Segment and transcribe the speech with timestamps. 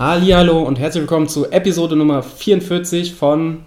[0.00, 3.58] Hallihallo und herzlich willkommen zu Episode Nummer 44 von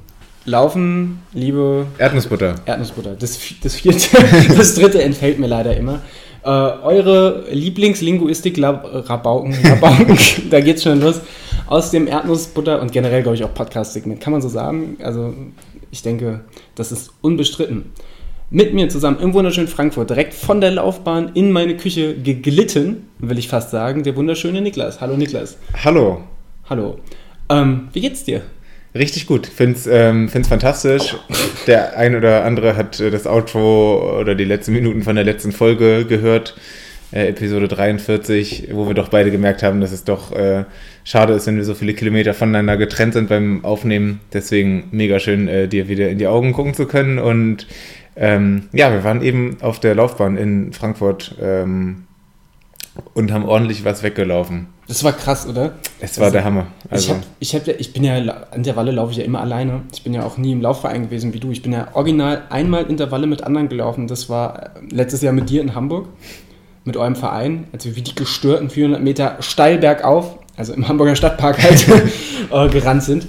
[0.46, 2.56] Laufen, liebe Erdnussbutter.
[2.66, 3.14] Erdnussbutter.
[3.14, 4.18] Das, das vierte,
[4.58, 6.02] das dritte entfällt mir leider immer.
[6.44, 10.18] Äh, eure Lieblingslinguistik-Rabauken, Rabauken,
[10.50, 11.22] da geht's schon los,
[11.68, 14.20] aus dem Erdnussbutter und generell, glaube ich, auch Podcast-Segment.
[14.20, 14.98] Kann man so sagen?
[15.04, 15.36] Also,
[15.92, 17.92] ich denke, das ist unbestritten.
[18.56, 23.40] Mit mir zusammen im wunderschönen Frankfurt, direkt von der Laufbahn in meine Küche geglitten, will
[23.40, 25.02] ich fast sagen, der wunderschöne Niklas.
[25.02, 25.58] Hallo Niklas.
[25.84, 26.22] Hallo.
[26.74, 26.98] Hallo.
[27.52, 28.42] Ähm, wie geht's dir?
[28.96, 29.46] Richtig gut.
[29.46, 31.16] Find's, ähm, find's fantastisch.
[31.68, 35.52] Der ein oder andere hat äh, das Outro oder die letzten Minuten von der letzten
[35.52, 36.58] Folge gehört,
[37.12, 40.66] äh, Episode 43, wo wir doch beide gemerkt haben, dass es doch äh,
[41.04, 44.20] schade ist, wenn wir so viele Kilometer voneinander getrennt sind beim Aufnehmen.
[44.34, 47.20] Deswegen mega schön, äh, dir wieder in die Augen gucken zu können.
[47.20, 47.68] Und
[48.16, 52.06] ähm, ja, wir waren eben auf der Laufbahn in Frankfurt ähm,
[53.14, 54.73] und haben ordentlich was weggelaufen.
[54.88, 55.74] Das war krass, oder?
[56.02, 56.68] Es war Also, der Hammer.
[56.92, 58.18] ich, hab, ich, hab, ja- ich bin ja,
[58.54, 59.84] Intervalle laufe ich ja immer alleine.
[59.94, 61.52] Ich bin ja auch nie im Laufverein gewesen wie du.
[61.52, 64.08] Ich bin ja original einmal Intervalle mit anderen gelaufen.
[64.08, 66.10] Das war äh, letztes Jahr mit dir in Hamburg,
[66.84, 67.68] mit eurem Verein.
[67.72, 71.86] als wir wie die gestörten 400 Meter steil bergauf, also im Hamburger Stadtpark halt,
[72.52, 73.26] äh, gerannt sind.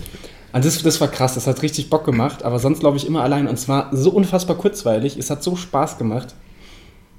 [0.52, 2.42] Und das, das war krass, das hat richtig Bock gemacht.
[2.44, 3.46] Aber sonst laufe ich immer allein.
[3.46, 5.16] Und es war so unfassbar kurzweilig.
[5.16, 6.34] Es hat so Spaß gemacht.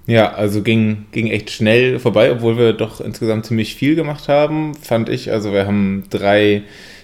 [0.07, 4.75] Ja, also ging, ging echt schnell vorbei, obwohl wir doch insgesamt ziemlich viel gemacht haben,
[4.75, 5.31] fand ich.
[5.31, 6.61] Also wir haben drei,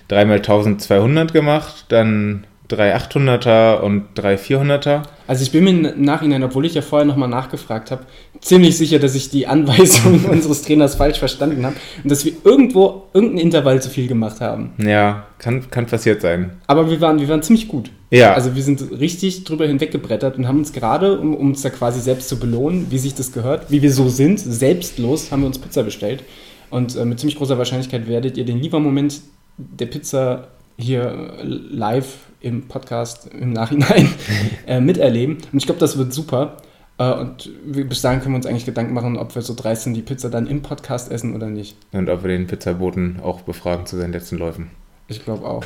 [0.07, 5.03] dreimal 1200 gemacht, dann drei 800er und drei 400er.
[5.31, 8.03] Also ich bin mir im Nachhinein, obwohl ich ja vorher nochmal nachgefragt habe,
[8.41, 13.03] ziemlich sicher, dass ich die Anweisung unseres Trainers falsch verstanden habe und dass wir irgendwo
[13.13, 14.73] irgendein Intervall zu viel gemacht haben.
[14.77, 16.57] Ja, kann, kann passiert sein.
[16.67, 17.91] Aber wir waren, wir waren ziemlich gut.
[18.09, 21.69] Ja, Also wir sind richtig drüber hinweggebrettert und haben uns gerade, um, um uns da
[21.69, 25.47] quasi selbst zu belohnen, wie sich das gehört, wie wir so sind, selbstlos, haben wir
[25.47, 26.25] uns Pizza bestellt.
[26.71, 29.21] Und äh, mit ziemlich großer Wahrscheinlichkeit werdet ihr den Liefermoment
[29.55, 34.09] der Pizza hier äh, live im Podcast im Nachhinein
[34.67, 35.37] äh, miterleben.
[35.51, 36.57] Und ich glaube, das wird super.
[36.97, 39.83] Äh, und wir, bis dahin können wir uns eigentlich Gedanken machen, ob wir so dreist
[39.83, 41.77] sind, die Pizza dann im Podcast essen oder nicht.
[41.91, 44.71] und ob wir den Pizzaboten auch befragen zu seinen letzten Läufen.
[45.07, 45.63] Ich glaube auch.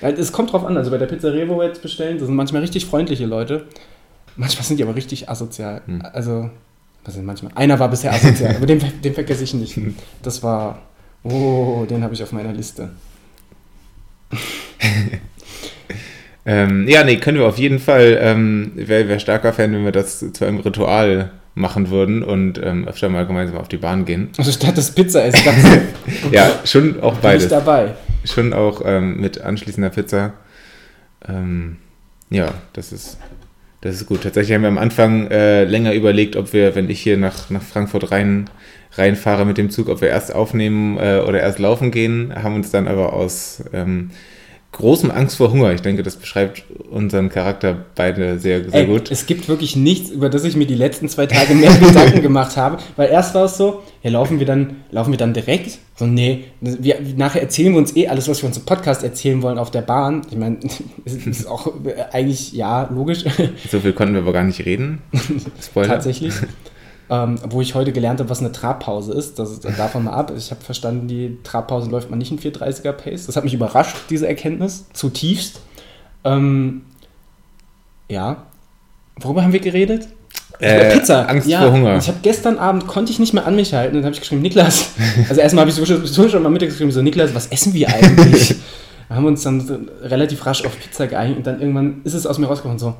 [0.00, 2.62] Es kommt drauf an, also bei der Pizzeria, wo wir jetzt bestellen, das sind manchmal
[2.62, 3.66] richtig freundliche Leute.
[4.36, 5.82] Manchmal sind die aber richtig asozial.
[5.86, 6.02] Hm.
[6.12, 6.50] Also,
[7.04, 7.52] was sind manchmal?
[7.54, 9.78] Einer war bisher asozial, aber den, den vergesse ich nicht.
[10.22, 10.82] Das war,
[11.22, 12.90] oh, den habe ich auf meiner Liste.
[16.46, 18.18] Ähm, ja, nee, können wir auf jeden Fall.
[18.20, 22.86] Ähm, Wäre wär starker Fan, wenn wir das zu einem Ritual machen würden und ähm,
[22.88, 24.30] öfter mal gemeinsam auf die Bahn gehen.
[24.36, 25.52] Also statt des Pizza essen,
[26.32, 27.48] Ja, schon auch bin ich beides.
[27.48, 27.94] dabei.
[28.24, 30.32] Schon auch ähm, mit anschließender Pizza.
[31.28, 31.76] Ähm,
[32.30, 33.18] ja, das ist,
[33.82, 34.22] das ist gut.
[34.22, 37.62] Tatsächlich haben wir am Anfang äh, länger überlegt, ob wir, wenn ich hier nach, nach
[37.62, 38.50] Frankfurt rein,
[38.94, 42.70] reinfahre mit dem Zug, ob wir erst aufnehmen äh, oder erst laufen gehen, haben uns
[42.72, 44.10] dann aber aus ähm,
[44.74, 49.10] großem Angst vor Hunger, ich denke, das beschreibt unseren Charakter beide sehr, sehr Ey, gut.
[49.10, 52.56] Es gibt wirklich nichts, über das ich mir die letzten zwei Tage mehr Gedanken gemacht
[52.56, 52.78] habe.
[52.96, 55.78] Weil erst war es so, ja, laufen wir dann, laufen wir dann direkt?
[55.96, 59.42] So, nee, wir, nachher erzählen wir uns eh alles, was wir uns im Podcast erzählen
[59.42, 60.22] wollen auf der Bahn.
[60.30, 60.58] Ich meine,
[61.04, 63.24] es ist auch äh, eigentlich, ja, logisch,
[63.70, 65.02] So viel konnten wir aber gar nicht reden.
[65.62, 65.88] Spoiler.
[65.88, 66.34] tatsächlich.
[67.10, 70.32] Ähm, wo ich heute gelernt habe, was eine Trabpause ist, das ist davon mal ab.
[70.36, 73.26] Ich habe verstanden, die Trabpause läuft man nicht in 430er Pace.
[73.26, 75.60] Das hat mich überrascht, diese Erkenntnis, zutiefst.
[76.24, 76.82] Ähm,
[78.08, 78.44] ja.
[79.20, 80.08] Worüber haben wir geredet?
[80.60, 81.28] Äh, Pizza.
[81.28, 81.94] Angst ja, vor Hunger.
[81.94, 83.96] und Ich habe gestern Abend konnte ich nicht mehr an mich halten.
[83.96, 84.90] Dann habe ich geschrieben, Niklas.
[85.28, 87.88] Also erstmal habe ich so, so schon mal mittags geschrieben, so Niklas, was essen wir
[87.88, 88.56] eigentlich?
[89.08, 92.38] Wir haben uns dann relativ rasch auf Pizza geeinigt und dann irgendwann ist es aus
[92.38, 92.94] mir rausgekommen so,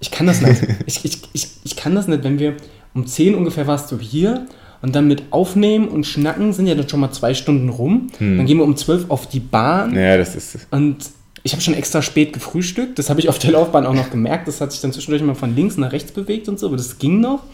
[0.00, 0.60] ich kann das nicht.
[0.86, 2.56] Ich, ich, ich, ich kann das nicht, wenn wir
[2.94, 4.46] um 10 ungefähr warst du hier
[4.82, 8.08] und dann mit Aufnehmen und Schnacken sind ja dann schon mal zwei Stunden rum.
[8.18, 8.36] Hm.
[8.36, 9.94] Dann gehen wir um 12 auf die Bahn.
[9.94, 10.66] Ja, das ist.
[10.70, 11.10] Und
[11.44, 12.98] ich habe schon extra spät gefrühstückt.
[12.98, 14.48] Das habe ich auf der Laufbahn auch noch gemerkt.
[14.48, 16.98] Das hat sich dann zwischendurch mal von links nach rechts bewegt und so, aber das
[16.98, 17.44] ging noch.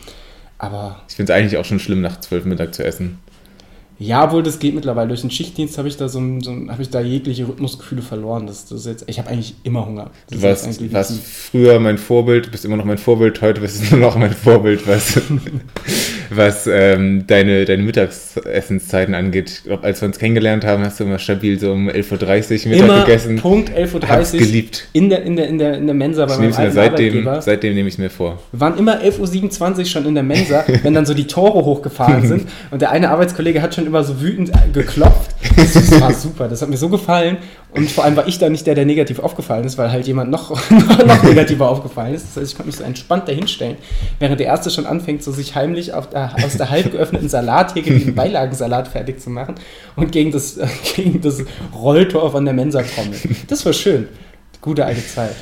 [0.58, 3.18] Aber Ich finde es eigentlich auch schon schlimm, nach zwölf Mittag zu essen.
[4.00, 5.08] Ja, wohl, das geht mittlerweile.
[5.08, 8.46] Durch den Schichtdienst habe ich da so, ein- so habe ich da jegliche Rhythmusgefühle verloren.
[8.46, 10.10] Das, das ist jetzt, ich habe eigentlich immer Hunger.
[10.28, 13.60] Das Du warst, eigentlich warst früher mein Vorbild, du bist immer noch mein Vorbild, heute
[13.60, 15.20] bist du nur noch mein Vorbild, was,
[16.30, 19.50] was ähm, deine, deine Mittagsessenszeiten angeht.
[19.50, 22.70] Ich glaube, als wir uns kennengelernt haben, hast du immer stabil so um 11.30 Uhr
[22.70, 23.36] Mittag immer gegessen.
[23.36, 24.88] Punkt Hab's 11.30 Uhr geliebt.
[24.92, 27.42] in der, in, der, in, der, in der Mensa bei Ich meinem alten seitdem, Arbeitgeber.
[27.42, 28.38] seitdem nehme ich es mir vor.
[28.52, 32.26] Wir waren immer 11.27 Uhr schon in der Mensa, wenn dann so die Tore hochgefahren
[32.26, 32.48] sind.
[32.70, 35.34] Und der eine Arbeitskollege hat schon immer so wütend äh, geklopft.
[35.56, 37.38] Das war super, das hat mir so gefallen.
[37.70, 40.30] Und vor allem war ich da nicht der, der negativ aufgefallen ist, weil halt jemand
[40.30, 42.26] noch, noch negativer aufgefallen ist.
[42.26, 43.76] Das heißt, ich konnte mich so entspannt dahinstellen,
[44.18, 48.14] während der Erste schon anfängt, so sich heimlich der, aus der halb geöffneten Salatheke den
[48.14, 49.56] Beilagensalat fertig zu machen
[49.96, 50.58] und gegen das,
[50.96, 51.42] gegen das
[51.74, 53.20] Rolltor von der Mensa trommelt.
[53.48, 54.08] Das war schön.
[54.62, 55.36] Gute alte Zeit.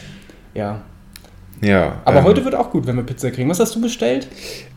[0.55, 0.83] Ja.
[1.61, 2.01] Ja.
[2.05, 3.49] Aber ähm, heute wird auch gut, wenn wir Pizza kriegen.
[3.49, 4.29] Was hast du bestellt?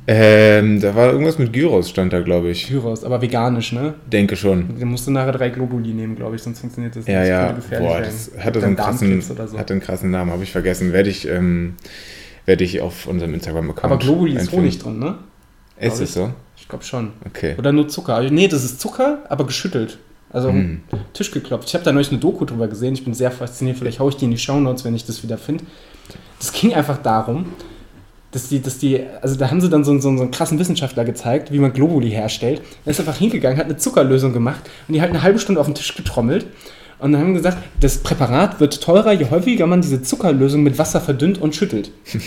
[0.08, 2.68] Ähm, da war irgendwas mit Gyros, stand da, glaube ich.
[2.68, 3.96] Gyros, aber veganisch, ne?
[4.12, 4.80] Denke schon.
[4.80, 7.30] Dann musst du nachher drei Globuli nehmen, glaube ich, sonst funktioniert das ja, nicht.
[7.30, 7.80] Ja, ja.
[7.80, 9.36] Boah, das hatte so einen krassen, so.
[9.38, 10.94] hatte einen krassen Namen, habe ich vergessen.
[10.94, 11.76] Werde ich, ähm,
[12.46, 13.86] werde ich auf unserem Instagram-Account.
[13.86, 15.16] Aber Globuli ist Honig drin, ne?
[15.80, 16.32] Ist es so?
[16.58, 17.12] Ich glaube schon.
[17.26, 17.56] Okay.
[17.58, 18.16] Oder nur Zucker.
[18.16, 20.00] Also, nee, das ist Zucker, aber geschüttelt.
[20.32, 20.82] Also mm.
[21.14, 21.70] Tisch geklopft.
[21.70, 22.94] Ich habe da neulich eine Doku drüber gesehen.
[22.94, 23.78] Ich bin sehr fasziniert.
[23.78, 25.64] Vielleicht haue ich die in die Shownotes, wenn ich das wieder finde.
[26.38, 27.48] Das ging einfach darum,
[28.32, 31.04] dass die, dass die, also da haben sie dann so, so, so einen krassen Wissenschaftler
[31.04, 32.62] gezeigt, wie man Globuli herstellt.
[32.86, 35.68] Er ist einfach hingegangen, hat eine Zuckerlösung gemacht und die halt eine halbe Stunde auf
[35.68, 36.46] den Tisch getrommelt.
[37.00, 41.00] Und dann haben gesagt, das Präparat wird teurer, je häufiger man diese Zuckerlösung mit Wasser
[41.00, 41.92] verdünnt und schüttelt.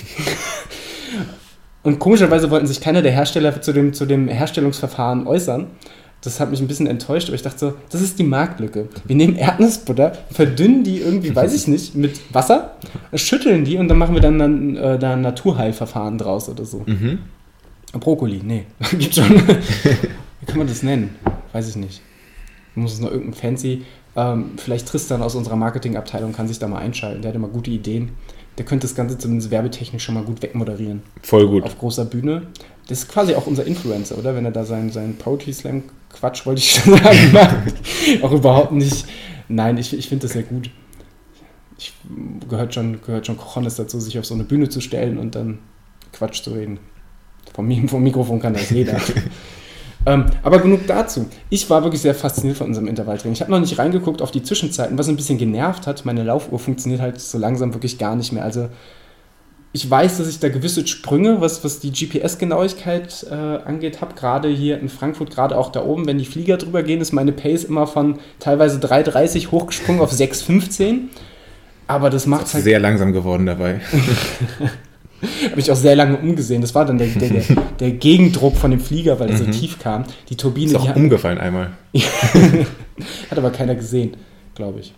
[1.82, 5.66] und komischerweise wollten sich keiner der Hersteller zu dem, zu dem Herstellungsverfahren äußern.
[6.22, 8.88] Das hat mich ein bisschen enttäuscht, aber ich dachte so, das ist die Marktlücke.
[9.04, 12.76] Wir nehmen Erdnussbutter, verdünnen die irgendwie, weiß ich nicht, mit Wasser,
[13.14, 16.84] schütteln die und dann machen wir dann, dann äh, da ein Naturheilverfahren draus oder so.
[16.86, 17.19] Mhm.
[17.92, 18.66] Brokkoli, nee,
[18.98, 19.30] gibt schon.
[19.30, 21.16] Wie kann man das nennen?
[21.52, 22.00] Weiß ich nicht.
[22.75, 23.82] Muss es noch irgendein fancy,
[24.16, 27.22] ähm, vielleicht Tristan aus unserer Marketingabteilung kann sich da mal einschalten.
[27.22, 28.12] Der hat immer gute Ideen.
[28.58, 31.02] Der könnte das Ganze zumindest werbetechnisch schon mal gut wegmoderieren.
[31.22, 31.64] Voll gut.
[31.64, 32.42] Auf großer Bühne.
[32.88, 34.34] Das ist quasi auch unser Influencer, oder?
[34.34, 37.37] Wenn er da seinen, seinen Poetry Slam Quatsch, wollte ich schon sagen,
[38.23, 39.06] auch überhaupt nicht.
[39.49, 40.70] Nein, ich, ich finde das sehr gut.
[41.79, 41.93] Ich,
[42.49, 45.59] gehört schon, gehört schon Kochonis dazu, sich auf so eine Bühne zu stellen und dann
[46.12, 46.79] Quatsch zu reden.
[47.55, 48.99] Vom, vom Mikrofon kann das jeder.
[50.06, 51.26] ähm, aber genug dazu.
[51.50, 53.35] Ich war wirklich sehr fasziniert von unserem Intervalltraining.
[53.35, 56.05] Ich habe noch nicht reingeguckt auf die Zwischenzeiten, was ein bisschen genervt hat.
[56.05, 58.44] Meine Laufuhr funktioniert halt so langsam wirklich gar nicht mehr.
[58.44, 58.69] Also
[59.74, 64.14] ich weiß, dass ich da gewisse Sprünge, was, was die GPS-Genauigkeit äh, angeht, habe.
[64.14, 67.32] Gerade hier in Frankfurt, gerade auch da oben, wenn die Flieger drüber gehen, ist meine
[67.32, 71.08] Pace immer von teilweise 3,30 hochgesprungen auf 6,15.
[71.86, 72.64] Aber das macht es halt.
[72.64, 73.80] Sehr langsam geworden dabei.
[75.50, 76.60] Habe ich auch sehr lange umgesehen.
[76.60, 77.42] Das war dann der, der, der,
[77.80, 79.52] der Gegendruck von dem Flieger, weil er mhm.
[79.52, 80.04] so tief kam.
[80.28, 80.72] Die Turbine.
[80.72, 81.70] Ist auch umgefallen einmal.
[83.30, 84.16] hat aber keiner gesehen,
[84.54, 84.92] glaube ich.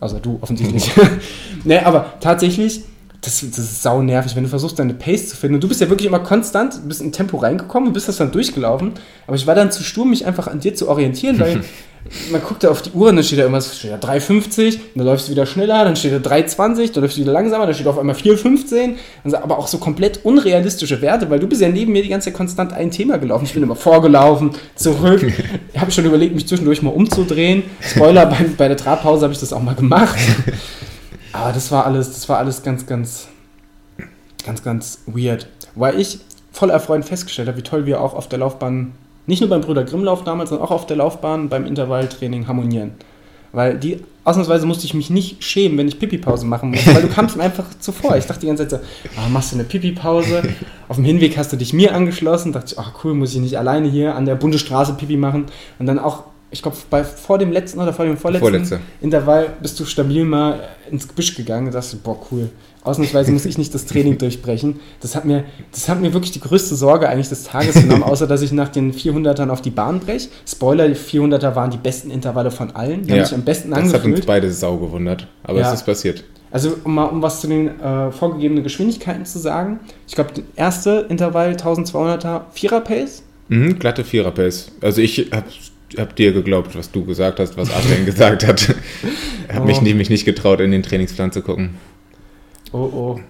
[0.00, 0.90] Außer du, offensichtlich.
[1.64, 2.82] nee, aber tatsächlich
[3.20, 5.56] das, das ist sau nervig, wenn du versuchst, deine Pace zu finden.
[5.56, 8.16] Und du bist ja wirklich immer konstant, du bist in Tempo reingekommen und bist das
[8.16, 8.92] dann durchgelaufen.
[9.26, 11.64] Aber ich war dann zu stur, mich einfach an dir zu orientieren, weil
[12.30, 15.04] man guckt da auf die Uhr und dann steht da immer steht da 3,50, dann
[15.04, 17.86] läufst du wieder schneller, dann steht da 3,20, dann läufst du wieder langsamer, dann steht
[17.86, 18.94] da auf einmal 4,15.
[19.34, 22.34] Aber auch so komplett unrealistische Werte, weil du bist ja neben mir die ganze Zeit
[22.34, 23.46] konstant ein Thema gelaufen.
[23.46, 25.26] Ich bin immer vorgelaufen, zurück.
[25.72, 27.62] Ich habe schon überlegt, mich zwischendurch mal umzudrehen.
[27.80, 30.18] Spoiler, bei, bei der Trabpause habe ich das auch mal gemacht.
[31.38, 33.28] Aber das war alles, das war alles ganz, ganz,
[34.44, 35.46] ganz, ganz weird.
[35.76, 36.18] Weil ich
[36.50, 38.92] voll erfreut festgestellt habe, wie toll wir auch auf der Laufbahn,
[39.26, 42.92] nicht nur beim Brüder Grimmlauf damals, sondern auch auf der Laufbahn beim Intervalltraining harmonieren.
[43.52, 47.08] Weil die, ausnahmsweise musste ich mich nicht schämen, wenn ich Pipi-Pause machen musste, weil du
[47.08, 48.16] kamst mir einfach zuvor.
[48.16, 48.86] Ich dachte die ganze Zeit so,
[49.16, 50.42] ah, machst du eine Pipi-Pause?
[50.88, 53.56] Auf dem Hinweg hast du dich mir angeschlossen, dachte ich, ach cool, muss ich nicht
[53.56, 55.46] alleine hier an der Bundesstraße Pipi machen.
[55.78, 58.80] Und dann auch ich glaube, vor dem letzten oder vor dem vorletzten Vorletzte.
[59.00, 62.48] Intervall bist du stabil mal ins Gebüsch gegangen und dachte, boah, cool.
[62.82, 64.80] Ausnahmsweise muss ich nicht das Training durchbrechen.
[65.00, 68.26] Das hat, mir, das hat mir wirklich die größte Sorge eigentlich des Tages genommen, außer
[68.26, 70.28] dass ich nach den 400ern auf die Bahn breche.
[70.46, 73.02] Spoiler, die 400er waren die besten Intervalle von allen.
[73.02, 74.04] Die ja, haben sich am besten das angefühlt.
[74.04, 75.68] Das hat uns beide sau gewundert, aber ja.
[75.68, 76.24] es ist passiert.
[76.50, 79.80] Also um mal um was zu den äh, vorgegebenen Geschwindigkeiten zu sagen.
[80.06, 83.22] Ich glaube, der erste Intervall 1200er Vierer-Pace.
[83.48, 84.72] Mhm, glatte Vierer-Pace.
[84.80, 85.46] Also ich habe
[85.96, 88.74] habe dir geglaubt, was du gesagt hast, was Adrian gesagt hat.
[89.48, 89.64] habe oh.
[89.64, 91.76] mich nämlich nicht getraut, in den Trainingsplan zu gucken.
[92.72, 93.20] Oh, oh.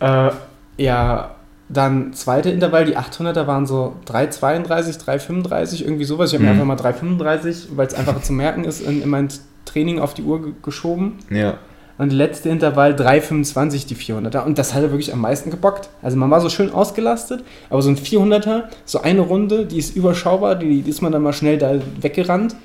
[0.00, 0.30] Äh,
[0.76, 1.34] ja,
[1.68, 6.30] dann zweite Intervall, die 800er waren so 3,32, 3,35, irgendwie sowas.
[6.30, 6.66] Ich habe mhm.
[6.66, 9.28] mir einfach mal 3,35, weil es einfacher zu merken ist, in, in mein
[9.64, 11.14] Training auf die Uhr geschoben.
[11.30, 11.58] Ja.
[11.96, 14.44] Und letzte Intervall 3,25 die 400er.
[14.44, 15.88] Und das hat er wirklich am meisten gebockt.
[16.02, 19.94] Also man war so schön ausgelastet, aber so ein 400er, so eine Runde, die ist
[19.94, 22.56] überschaubar, die, die ist man dann mal schnell da weggerannt.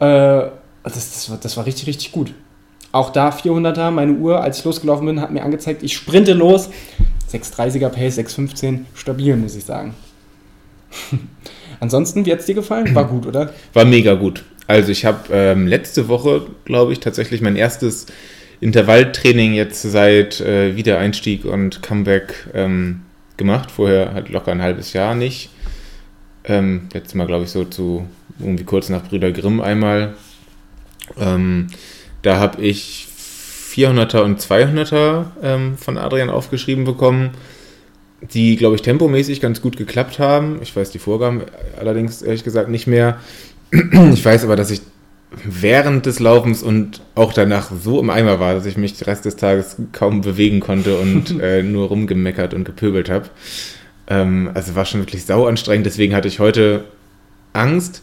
[0.00, 0.48] Äh,
[0.82, 2.34] das, das, war, das war richtig, richtig gut.
[2.92, 6.70] Auch da 400er, meine Uhr, als ich losgelaufen bin, hat mir angezeigt, ich sprinte los.
[7.32, 9.94] 6,30er Pace, 6,15, stabil, muss ich sagen.
[11.80, 12.92] Ansonsten, wie hat es dir gefallen?
[12.96, 13.52] War gut, oder?
[13.74, 14.42] War mega gut.
[14.66, 18.06] Also ich habe ähm, letzte Woche, glaube ich, tatsächlich mein erstes
[18.60, 23.02] Intervalltraining jetzt seit äh, Wiedereinstieg und Comeback ähm,
[23.36, 23.70] gemacht.
[23.70, 25.50] Vorher halt locker ein halbes Jahr nicht.
[26.44, 28.06] Ähm, letztes Mal, glaube ich, so zu
[28.38, 30.14] irgendwie kurz nach Brüder Grimm einmal.
[31.18, 31.68] Ähm,
[32.22, 33.06] Da habe ich
[33.74, 37.30] 400er und 200er ähm, von Adrian aufgeschrieben bekommen,
[38.20, 40.60] die, glaube ich, tempomäßig ganz gut geklappt haben.
[40.62, 41.42] Ich weiß die Vorgaben
[41.78, 43.18] allerdings ehrlich gesagt nicht mehr.
[44.12, 44.82] Ich weiß aber, dass ich
[45.44, 49.24] während des Laufens und auch danach so im Eimer war, dass ich mich den Rest
[49.24, 53.28] des Tages kaum bewegen konnte und äh, nur rumgemeckert und gepöbelt habe.
[54.08, 55.86] Ähm, also war schon wirklich sau anstrengend.
[55.86, 56.84] Deswegen hatte ich heute
[57.52, 58.02] Angst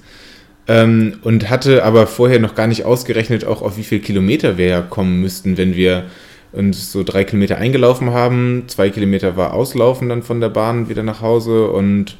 [0.67, 4.67] ähm, und hatte aber vorher noch gar nicht ausgerechnet, auch auf wie viele Kilometer wir
[4.67, 6.05] ja kommen müssten, wenn wir
[6.51, 8.63] uns so drei Kilometer eingelaufen haben.
[8.67, 12.17] Zwei Kilometer war Auslaufen dann von der Bahn wieder nach Hause und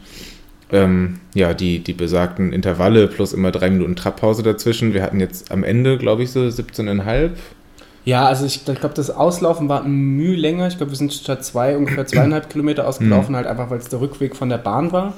[0.72, 4.94] ähm, ja, die, die besagten Intervalle plus immer drei Minuten Trabpause dazwischen.
[4.94, 7.32] Wir hatten jetzt am Ende, glaube ich, so 17,5.
[8.04, 10.68] Ja, also ich, ich glaube, das Auslaufen war Mühe länger.
[10.68, 13.38] Ich glaube, wir sind statt zwei ungefähr zweieinhalb Kilometer ausgelaufen, mhm.
[13.38, 15.14] halt einfach, weil es der Rückweg von der Bahn war.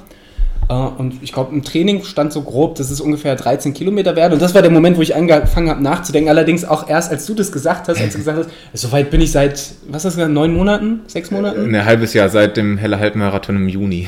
[0.68, 4.34] Äh, und ich glaube, im Training stand so grob, dass es ungefähr 13 Kilometer werden.
[4.34, 6.30] Und das war der Moment, wo ich angefangen habe nachzudenken.
[6.30, 9.20] Allerdings auch erst, als du das gesagt hast, als du gesagt hast, so weit bin
[9.20, 11.00] ich seit, was hast du gesagt, neun Monaten?
[11.06, 11.74] Sechs Monaten?
[11.74, 14.06] Ein halbes Jahr seit dem Helle Halbmarathon im Juni.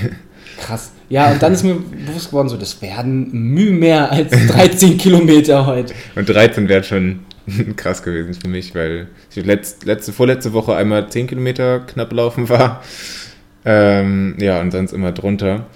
[0.63, 0.93] Krass.
[1.09, 5.67] Ja, und dann ist mir bewusst geworden, so, das werden Mühe mehr als 13 Kilometer
[5.67, 5.93] heute.
[6.15, 7.21] Und 13 wäre schon
[7.77, 12.49] krass gewesen für mich, weil ich letzte, letzte, vorletzte Woche einmal 10 Kilometer knapp laufen
[12.49, 12.83] war.
[13.65, 15.67] Ähm, ja, und sonst immer drunter.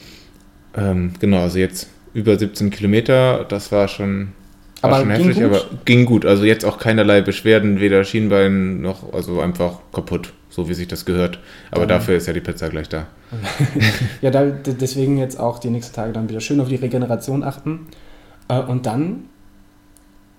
[0.77, 4.29] Ähm, genau, also jetzt über 17 Kilometer, das war schon,
[4.83, 6.27] war aber schon heftig, aber ging gut.
[6.27, 11.05] Also jetzt auch keinerlei Beschwerden, weder Schienbein noch, also einfach kaputt, so wie sich das
[11.05, 11.39] gehört.
[11.71, 11.89] Aber um.
[11.89, 13.07] dafür ist ja die Pizza gleich da.
[14.21, 17.87] ja, da, deswegen jetzt auch die nächsten Tage dann wieder schön auf die Regeneration achten.
[18.49, 19.25] Äh, und dann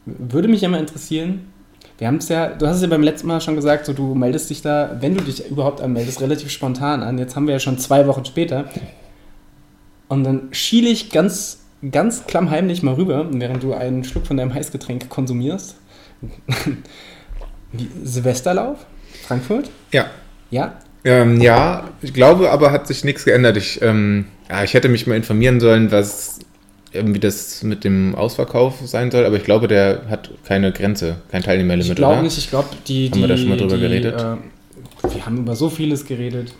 [0.06, 1.52] würde mich ja mal interessieren,
[1.98, 4.14] wir haben es ja, du hast es ja beim letzten Mal schon gesagt, so du
[4.14, 7.18] meldest dich da, wenn du dich überhaupt anmeldest, relativ spontan an.
[7.18, 8.66] Jetzt haben wir ja schon zwei Wochen später.
[10.08, 14.54] Und dann schiele ich ganz, ganz klammheimlich mal rüber, während du einen Schluck von deinem
[14.54, 15.76] Heißgetränk konsumierst.
[18.04, 18.86] Silvesterlauf?
[19.28, 19.70] Frankfurt?
[19.92, 20.08] Ja.
[20.50, 20.78] Ja?
[21.04, 23.58] Ähm, ja, ich glaube aber hat sich nichts geändert.
[23.58, 26.40] Ich, ähm, ja, ich hätte mich mal informieren sollen, was
[26.94, 31.44] wie das mit dem Ausverkauf sein soll, aber ich glaube, der hat keine Grenze, kein
[31.44, 31.90] Teilnehmerlimit.
[31.90, 33.08] Ich glaube nicht, ich glaube, die.
[33.08, 34.20] Haben die, wir da schon mal drüber die, geredet?
[34.20, 36.54] Äh, wir haben über so vieles geredet.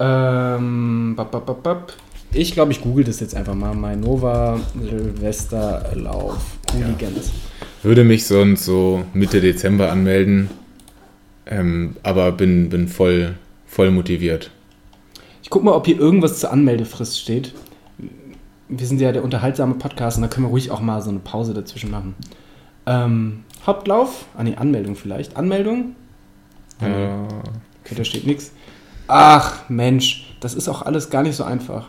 [0.00, 1.92] Ähm, bap, bap, bap,
[2.34, 3.74] ich glaube, ich google das jetzt einfach mal.
[3.74, 6.36] Mein Nova Silvesterlauf
[6.72, 7.26] Hooligans.
[7.28, 7.66] Ja.
[7.82, 10.50] Würde mich sonst so Mitte Dezember anmelden,
[11.46, 13.34] ähm, aber bin, bin voll,
[13.66, 14.50] voll motiviert.
[15.42, 17.54] Ich gucke mal, ob hier irgendwas zur Anmeldefrist steht.
[18.68, 21.18] Wir sind ja der unterhaltsame Podcast und da können wir ruhig auch mal so eine
[21.18, 22.14] Pause dazwischen machen.
[22.86, 24.26] Ähm, Hauptlauf?
[24.36, 25.36] Ah, nee, Anmeldung vielleicht.
[25.36, 25.94] Anmeldung?
[26.80, 27.28] Ja.
[27.84, 28.52] Okay, da steht nichts.
[29.08, 31.88] Ach, Mensch, das ist auch alles gar nicht so einfach.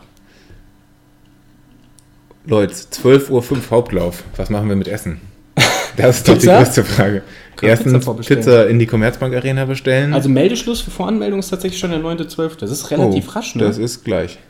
[2.46, 4.22] Leute, 12.05 Uhr Hauptlauf.
[4.36, 5.20] Was machen wir mit Essen?
[5.96, 7.22] Das ist doch die größte Frage.
[7.62, 10.12] Erstens Pizza, Pizza, in die Commerzbank Arena bestellen.
[10.12, 12.58] Also Meldeschluss für Voranmeldung ist tatsächlich schon der 9.12.
[12.58, 13.62] Das ist relativ oh, rasch, ne?
[13.62, 14.40] Das ist gleich.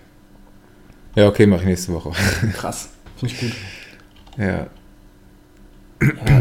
[1.15, 2.13] Ja, okay, mache ich nächste Woche.
[2.57, 3.53] Krass, finde ich gut.
[4.39, 4.47] Ja.
[4.47, 4.67] ja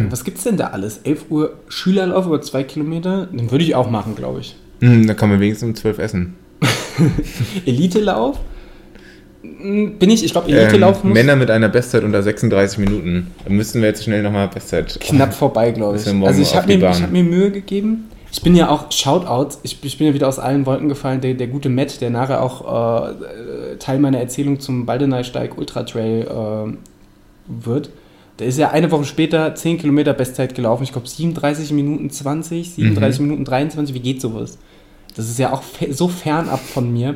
[0.10, 1.00] was gibt's denn da alles?
[1.04, 3.26] 11 Uhr Schülerlauf über zwei Kilometer?
[3.26, 4.56] Den würde ich auch machen, glaube ich.
[4.80, 6.36] Mm, da kann man wenigstens um 12 essen.
[7.66, 8.40] Elite-Lauf?
[9.44, 11.18] Bin ich, ich glaube, Elite ähm, laufen muss.
[11.18, 13.32] Männer mit einer Bestzeit unter 36 Minuten.
[13.44, 14.98] Da müssten wir jetzt schnell nochmal Bestzeit.
[15.02, 16.08] Knapp vorbei, glaube ich.
[16.08, 18.10] Also ich habe mir, hab mir Mühe gegeben.
[18.32, 21.36] Ich bin ja auch, Shoutout, ich, ich bin ja wieder aus allen Wolken gefallen, der,
[21.36, 26.74] der gute Matt, der nachher auch äh, Teil meiner Erzählung zum Baldeneysteig Ultra Trail äh,
[27.48, 27.90] wird.
[28.40, 30.84] Der ist ja eine Woche später 10 Kilometer Bestzeit gelaufen.
[30.84, 33.28] Ich glaube 37 Minuten 20, 37 mhm.
[33.28, 33.94] Minuten 23.
[33.94, 34.58] Wie geht sowas?
[35.16, 37.16] Das ist ja auch so fernab von mir.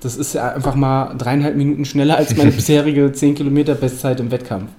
[0.00, 4.30] Das ist ja einfach mal dreieinhalb Minuten schneller als meine bisherige 10 Kilometer Bestzeit im
[4.30, 4.70] Wettkampf.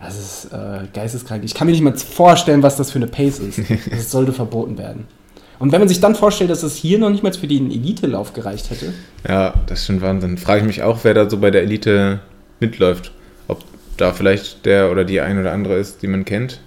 [0.00, 1.44] Das ist äh, geisteskrank.
[1.44, 3.60] Ich kann mir nicht mal vorstellen, was das für eine Pace ist.
[3.90, 5.06] Das sollte verboten werden.
[5.58, 8.32] Und wenn man sich dann vorstellt, dass es hier noch nicht mal für den Elite-Lauf
[8.32, 8.92] gereicht hätte.
[9.28, 10.36] Ja, das ist schon Wahnsinn.
[10.36, 12.18] Frage ich mich auch, wer da so bei der Elite
[12.58, 13.12] mitläuft.
[13.46, 13.62] Ob
[13.96, 16.58] da vielleicht der oder die ein oder andere ist, die man kennt.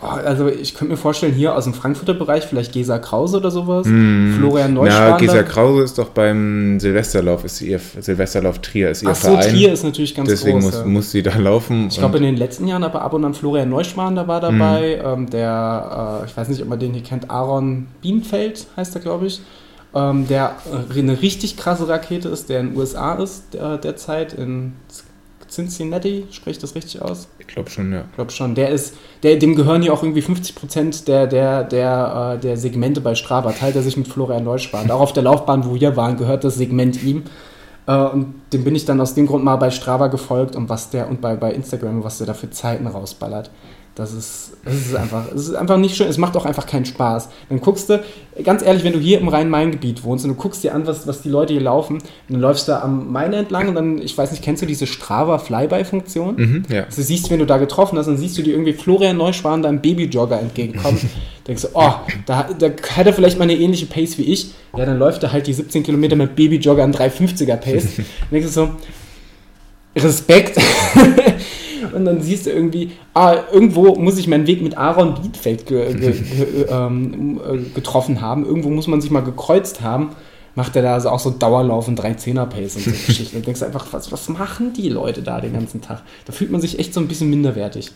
[0.00, 3.50] Oh, also ich könnte mir vorstellen, hier aus dem Frankfurter Bereich vielleicht Gesa Krause oder
[3.50, 3.86] sowas.
[3.88, 4.34] Mm.
[4.38, 5.10] Florian Neuschwander.
[5.10, 9.32] Ja, Gesa Krause ist doch beim Silvesterlauf, ist ihr Silvesterlauf Trier, ist ihr Ach so,
[9.32, 9.50] Verein.
[9.50, 10.70] Trier ist natürlich ganz Deswegen groß.
[10.70, 11.88] Deswegen muss, muss sie da laufen.
[11.90, 15.00] Ich glaube in den letzten Jahren aber ab und an Florian Neuschwander war dabei.
[15.02, 15.06] Mm.
[15.06, 19.00] Ähm, der, äh, ich weiß nicht, ob man den hier kennt, Aaron Bienfeld heißt er,
[19.00, 19.40] glaube ich.
[19.94, 20.56] Ähm, der
[20.94, 24.74] äh, eine richtig krasse Rakete ist, der in den USA ist äh, derzeit, in
[25.48, 27.28] Cincinnati, spricht das richtig aus?
[27.38, 28.04] Ich glaube schon, ja.
[28.10, 28.54] Ich glaube schon.
[28.54, 32.56] Der ist, der, dem gehören ja auch irgendwie 50 Prozent der, der, der, äh, der
[32.56, 33.52] Segmente bei Strava.
[33.52, 34.90] Teilt er sich mit Florian Neuspahn.
[34.90, 37.24] Auch auf der Laufbahn, wo wir waren, gehört das Segment ihm.
[37.86, 40.90] Äh, und dem bin ich dann aus dem Grund mal bei Strava gefolgt und was
[40.90, 43.50] der und bei, bei Instagram, was der da für Zeiten rausballert.
[43.94, 46.08] Das ist, das ist einfach, es ist einfach nicht schön.
[46.08, 47.28] Es macht auch einfach keinen Spaß.
[47.48, 48.02] Dann guckst du,
[48.44, 51.22] ganz ehrlich, wenn du hier im Rhein-Main-Gebiet wohnst und du guckst dir an, was, was
[51.22, 51.98] die Leute hier laufen,
[52.28, 56.36] dann läufst du am Main entlang und dann, ich weiß nicht, kennst du diese Strava-Flyby-Funktion?
[56.36, 56.84] Mhm, ja.
[56.84, 59.80] Also siehst, wenn du da getroffen hast, dann siehst du dir irgendwie Florian Neuschwan, deinem
[59.80, 61.00] Babyjogger entgegenkommen.
[61.46, 61.94] denkst du, oh,
[62.26, 64.52] da, da hat er vielleicht mal eine ähnliche Pace wie ich.
[64.76, 67.88] Ja, dann läuft er halt die 17 Kilometer mit Babyjogger an 350er Pace.
[67.96, 68.70] dann denkst du so,
[69.96, 70.58] Respekt.
[71.98, 75.94] und dann siehst du irgendwie, ah, irgendwo muss ich meinen Weg mit Aaron Bietfeld ge,
[75.94, 78.46] ge, ge, ähm, äh, getroffen haben.
[78.46, 80.10] Irgendwo muss man sich mal gekreuzt haben.
[80.54, 83.36] Macht er da also auch so Dauerlauf und 3-10er Pace und so Geschichten.
[83.36, 86.02] Und denkst einfach, was, was machen die Leute da den ganzen Tag?
[86.24, 87.92] Da fühlt man sich echt so ein bisschen minderwertig.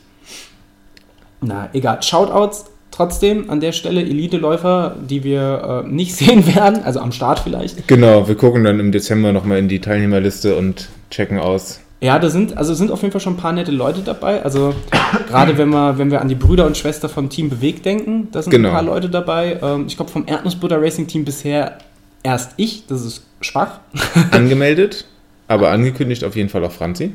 [1.40, 2.02] Na, egal.
[2.02, 7.40] Shoutouts trotzdem an der Stelle Elite-Läufer, die wir äh, nicht sehen werden, also am Start
[7.40, 7.88] vielleicht.
[7.88, 12.30] Genau, wir gucken dann im Dezember nochmal in die Teilnehmerliste und checken aus, ja, da
[12.30, 14.42] sind, also sind auf jeden Fall schon ein paar nette Leute dabei.
[14.42, 14.74] Also
[15.28, 18.42] gerade wenn wir, wenn wir an die Brüder und Schwester vom Team Bewegt denken, da
[18.42, 18.70] sind genau.
[18.70, 19.60] ein paar Leute dabei.
[19.62, 21.78] Ähm, ich glaube vom Erdnussbutter Racing Team bisher
[22.24, 23.78] erst ich, das ist schwach.
[24.32, 25.04] Angemeldet,
[25.46, 27.12] aber angekündigt auf jeden Fall auch Franzi.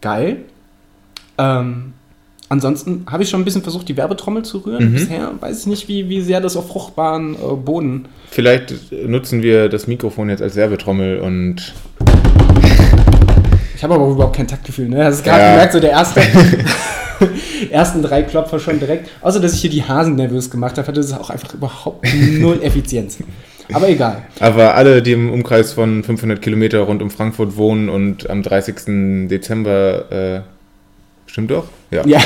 [0.00, 0.38] Geil.
[1.36, 1.92] Ähm,
[2.48, 4.92] ansonsten habe ich schon ein bisschen versucht, die Werbetrommel zu rühren.
[4.92, 4.92] Mhm.
[4.94, 8.06] Bisher weiß ich nicht, wie, wie sehr das auf fruchtbaren äh, Boden.
[8.30, 11.74] Vielleicht nutzen wir das Mikrofon jetzt als Werbetrommel und
[13.76, 14.88] ich habe aber überhaupt kein Taktgefühl.
[14.88, 14.96] Ne?
[14.96, 15.50] Das ist gerade ja.
[15.52, 16.22] gemerkt, so der erste,
[17.70, 19.10] ersten drei Klopfer schon direkt.
[19.20, 22.06] Außer, dass ich hier die Hasen nervös gemacht habe, hatte das auch einfach überhaupt
[22.38, 23.18] null Effizienz.
[23.72, 24.22] Aber egal.
[24.40, 29.28] Aber alle, die im Umkreis von 500 Kilometer rund um Frankfurt wohnen und am 30.
[29.28, 30.40] Dezember, äh,
[31.26, 31.64] stimmt doch?
[31.90, 32.06] Ja.
[32.06, 32.20] ja.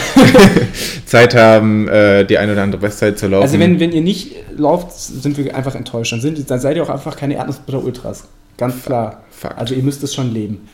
[1.06, 3.42] Zeit haben, äh, die eine oder andere Bestzeit zu laufen.
[3.42, 6.12] Also wenn, wenn ihr nicht lauft, sind wir einfach enttäuscht.
[6.12, 8.24] Dann, sind, dann seid ihr auch einfach keine Erdnussbutter Ultras.
[8.56, 9.22] Ganz klar.
[9.30, 9.58] Fakt.
[9.58, 10.68] Also ihr müsst es schon leben.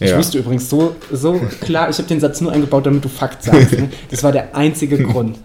[0.00, 0.18] Ich ja.
[0.18, 3.72] wusste übrigens so, so klar, ich habe den Satz nur eingebaut, damit du Fakt sagst.
[3.72, 3.90] Ne?
[4.10, 5.36] Das war der einzige Grund.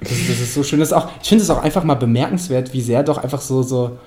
[0.00, 0.80] Das, das ist so schön.
[0.80, 3.62] Das ist auch, ich finde es auch einfach mal bemerkenswert, wie sehr doch einfach so,
[3.62, 3.98] so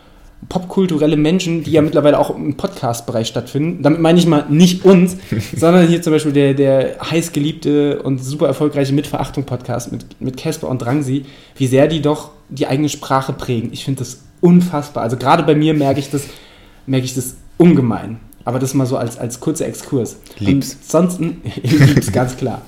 [0.49, 5.17] popkulturelle Menschen, die ja mittlerweile auch im Podcast-Bereich stattfinden, damit meine ich mal nicht uns,
[5.55, 10.79] sondern hier zum Beispiel der, der heißgeliebte und super erfolgreiche Mitverachtung-Podcast mit, mit Casper und
[10.79, 13.69] Drangsi, wie sehr die doch die eigene Sprache prägen.
[13.71, 15.03] Ich finde das unfassbar.
[15.03, 16.25] Also gerade bei mir merke ich das,
[16.85, 18.19] merke ich das ungemein.
[18.45, 20.17] Aber das mal so als, als kurzer Exkurs.
[20.39, 20.77] Lieb's.
[20.83, 22.61] Ansonsten, lieb's, ganz klar.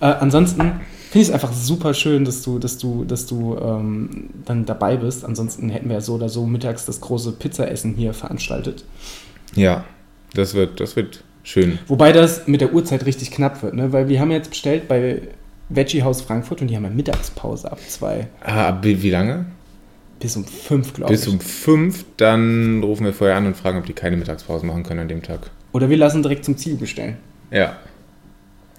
[0.00, 4.30] Äh, ansonsten finde ich es einfach super schön, dass du, dass du, dass du ähm,
[4.44, 5.24] dann dabei bist.
[5.24, 8.84] Ansonsten hätten wir ja so oder so mittags das große Pizzaessen hier veranstaltet.
[9.54, 9.84] Ja,
[10.34, 11.78] das wird, das wird schön.
[11.86, 13.92] Wobei das mit der Uhrzeit richtig knapp wird, ne?
[13.92, 15.22] weil wir haben jetzt bestellt bei
[15.68, 18.28] Veggie House Frankfurt und die haben ja Mittagspause ab zwei.
[18.42, 19.46] Ah, ab wie lange?
[20.22, 21.20] Bis um fünf, glaube ich.
[21.20, 24.84] Bis um fünf, dann rufen wir vorher an und fragen, ob die keine Mittagspause machen
[24.84, 25.50] können an dem Tag.
[25.72, 27.16] Oder wir lassen direkt zum Ziel bestellen.
[27.50, 27.76] Ja.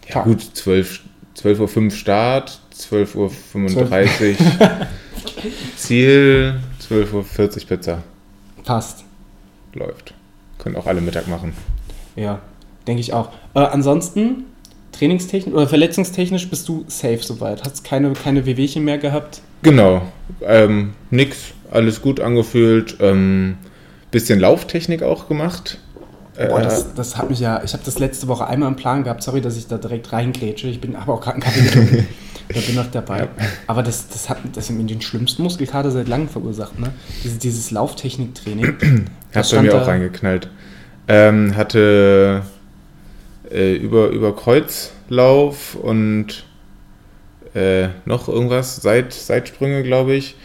[0.07, 1.01] Ja, gut, 12,
[1.37, 4.37] 12.05 Uhr Start, 12.35 Uhr
[5.75, 8.03] Ziel, 12.40 Uhr Pizza.
[8.63, 9.03] Passt.
[9.73, 10.13] Läuft.
[10.59, 11.53] Können auch alle Mittag machen.
[12.15, 12.39] Ja,
[12.87, 13.33] denke ich auch.
[13.53, 14.45] Äh, ansonsten,
[14.93, 17.63] trainingstechnisch oder verletzungstechnisch bist du safe soweit.
[17.63, 19.41] Hast keine, keine Wehwehchen mehr gehabt?
[19.61, 20.03] Genau.
[20.41, 22.97] Ähm, nix, alles gut angefühlt.
[22.99, 23.57] Ähm,
[24.11, 25.79] bisschen Lauftechnik auch gemacht.
[26.35, 29.03] Boah, äh, das, das, hat mich ja, ich habe das letzte Woche einmal im Plan
[29.03, 30.67] gehabt, sorry, dass ich da direkt reingrätsche.
[30.67, 32.07] Ich bin aber auch gerade ein
[32.49, 33.19] Ich bin noch dabei.
[33.19, 33.27] Ja.
[33.67, 36.91] Aber das, das hat das hat mir den schlimmsten Muskelkater seit langem verursacht, ne?
[37.23, 39.05] Dieses, dieses Lauftechnik-Training.
[39.33, 40.49] Hat bei mir auch reingeknallt.
[41.07, 42.43] Ähm, hatte
[43.53, 46.45] äh, über, über Kreuzlauf und
[47.53, 50.35] äh, noch irgendwas, Seit, Seitsprünge, glaube ich.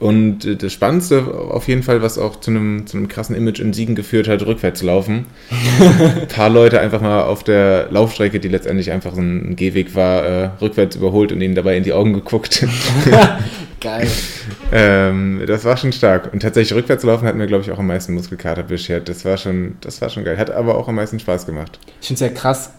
[0.00, 3.60] Und äh, das Spannendste auf jeden Fall, was auch zu einem, zu einem krassen Image
[3.60, 5.26] in Siegen geführt hat, rückwärts laufen.
[5.80, 10.24] ein paar Leute einfach mal auf der Laufstrecke, die letztendlich einfach so ein Gehweg war,
[10.24, 12.66] äh, rückwärts überholt und ihnen dabei in die Augen geguckt.
[13.84, 14.08] Geil.
[14.72, 16.32] ähm, das war schon stark.
[16.32, 19.08] Und tatsächlich rückwärts laufen hat mir, glaube ich, auch am meisten Muskelkater beschert.
[19.08, 20.38] Das war schon, das war schon geil.
[20.38, 21.78] Hat aber auch am meisten Spaß gemacht.
[22.00, 22.70] Ich finde es ja krass,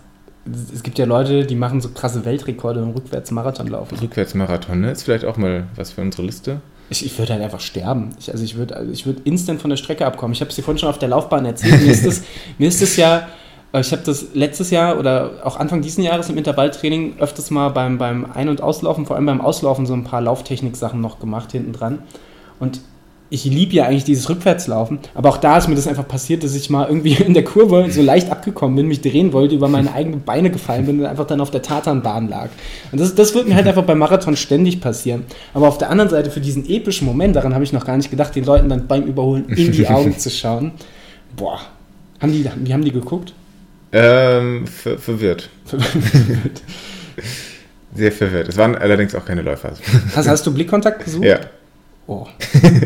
[0.73, 3.97] es gibt ja Leute, die machen so krasse Weltrekorde im Rückwärtsmarathon laufen.
[3.99, 4.91] Rückwärtsmarathon, ne?
[4.91, 6.61] Ist vielleicht auch mal was für unsere Liste.
[6.89, 8.15] Ich, ich würde halt einfach sterben.
[8.19, 10.33] Ich, also ich würde also ich würd instant von der Strecke abkommen.
[10.33, 11.81] Ich habe es dir vorhin schon auf der Laufbahn erzählt.
[11.81, 12.23] Mir ist das,
[12.57, 13.27] mir ist das ja,
[13.79, 17.97] ich habe das letztes Jahr oder auch Anfang dieses Jahres im Intervalltraining öfters mal beim,
[17.97, 21.73] beim Ein- und Auslaufen, vor allem beim Auslaufen, so ein paar Lauftechnik-Sachen noch gemacht hinten
[21.73, 21.99] dran.
[22.59, 22.81] Und
[23.29, 26.53] ich liebe ja eigentlich dieses Rückwärtslaufen, aber auch da ist mir das einfach passiert, dass
[26.53, 29.93] ich mal irgendwie in der Kurve so leicht abgekommen bin, mich drehen wollte, über meine
[29.93, 32.49] eigenen Beine gefallen bin und einfach dann auf der Tatanbahn lag.
[32.91, 35.23] Und das, das wird mir halt einfach beim Marathon ständig passieren.
[35.53, 38.11] Aber auf der anderen Seite für diesen epischen Moment, daran habe ich noch gar nicht
[38.11, 40.71] gedacht, den Leuten dann beim Überholen in die Augen zu schauen.
[41.35, 41.59] Boah,
[42.21, 43.33] haben die, wie haben die geguckt?
[43.95, 45.49] Ähm, ver verwirrt.
[45.65, 46.61] verwirrt.
[47.95, 48.49] sehr verwirrt.
[48.49, 49.71] Es waren allerdings auch keine Läufer.
[50.15, 51.23] Hast, hast du Blickkontakt gesucht?
[51.23, 51.39] Ja.
[52.07, 52.27] Oh,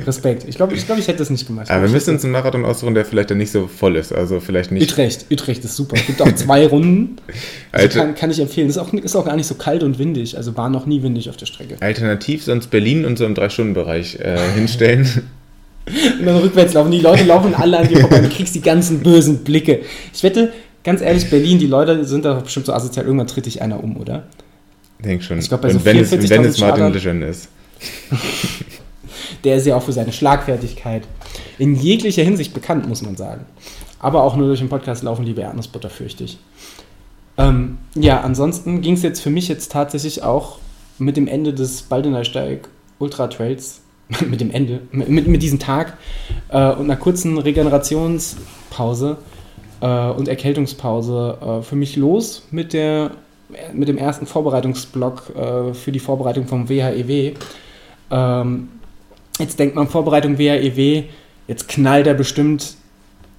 [0.07, 0.45] Respekt.
[0.47, 1.69] Ich glaube, ich, glaub, ich hätte das nicht gemacht.
[1.69, 4.13] Aber wir müssen uns einen Marathon aussuchen, der vielleicht dann nicht so voll ist.
[4.13, 4.89] Also vielleicht nicht.
[4.89, 5.97] Utrecht, Utrecht ist super.
[5.97, 7.17] Es gibt auch zwei Runden.
[7.73, 8.69] Also kann, kann ich empfehlen.
[8.69, 10.37] Ist auch, ist auch gar nicht so kalt und windig.
[10.37, 11.75] Also war noch nie windig auf der Strecke.
[11.81, 15.09] Alternativ sonst Berlin und so im Drei-Stunden-Bereich äh, hinstellen.
[16.19, 16.91] Und dann rückwärts laufen.
[16.91, 18.19] Die Leute laufen alle an dir vorbei.
[18.19, 19.79] Du kriegst die ganzen bösen Blicke.
[20.13, 20.51] Ich wette,
[20.89, 23.05] ganz ehrlich, Berlin, die Leute sind da bestimmt so asozial.
[23.05, 24.23] Irgendwann tritt dich einer um, oder?
[24.97, 25.37] Denk schon.
[25.37, 27.47] Ich glaub, bei so wenn es, wenn 44.000 es Martin Lejeune ist.
[29.43, 31.03] Der ist ja auch für seine Schlagfertigkeit
[31.59, 33.45] in jeglicher Hinsicht bekannt, muss man sagen.
[33.99, 36.39] Aber auch nur durch den Podcast laufen liebe Erdnussbutter, fürchte ich.
[37.37, 40.57] Ähm, ja, ansonsten ging es jetzt für mich jetzt tatsächlich auch
[40.97, 43.81] mit dem Ende des Baldenersteig Ultra Trails,
[44.27, 45.99] mit dem Ende, mit, mit diesem Tag
[46.49, 49.17] äh, und einer kurzen Regenerationspause
[49.81, 53.11] äh, und Erkältungspause äh, für mich los mit, der,
[53.73, 57.33] mit dem ersten Vorbereitungsblock äh, für die Vorbereitung vom WHEW.
[58.11, 58.69] Ähm,
[59.39, 61.03] jetzt denkt man, Vorbereitung WHEW,
[61.47, 62.75] jetzt knallt er bestimmt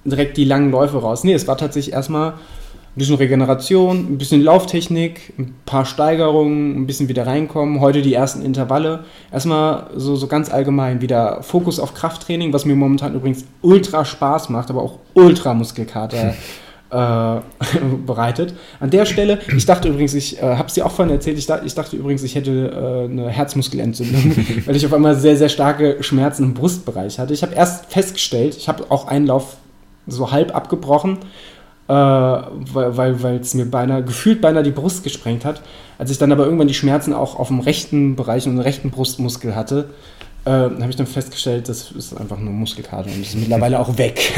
[0.03, 1.23] direkt die langen Läufe raus.
[1.23, 2.33] Nee, es war tatsächlich erstmal
[2.93, 7.79] ein bisschen Regeneration, ein bisschen Lauftechnik, ein paar Steigerungen, ein bisschen wieder reinkommen.
[7.79, 9.05] Heute die ersten Intervalle.
[9.31, 14.49] Erstmal so, so ganz allgemein wieder Fokus auf Krafttraining, was mir momentan übrigens ultra Spaß
[14.49, 16.33] macht, aber auch ultra Muskelkater
[16.91, 17.39] äh,
[18.05, 18.55] bereitet.
[18.81, 21.45] An der Stelle, ich dachte übrigens, ich äh, habe es dir auch vorhin erzählt, ich,
[21.45, 22.51] da, ich dachte übrigens, ich hätte
[23.07, 27.33] äh, eine Herzmuskelentzündung, weil ich auf einmal sehr, sehr starke Schmerzen im Brustbereich hatte.
[27.33, 29.55] Ich habe erst festgestellt, ich habe auch einen Lauf
[30.07, 31.19] so halb abgebrochen,
[31.91, 35.61] äh, weil es mir beinahe, gefühlt beinahe die Brust gesprengt hat.
[35.97, 38.91] Als ich dann aber irgendwann die Schmerzen auch auf dem rechten Bereich und dem rechten
[38.91, 39.89] Brustmuskel hatte,
[40.45, 44.31] äh, habe ich dann festgestellt, das ist einfach nur Muskelkater und ist mittlerweile auch weg.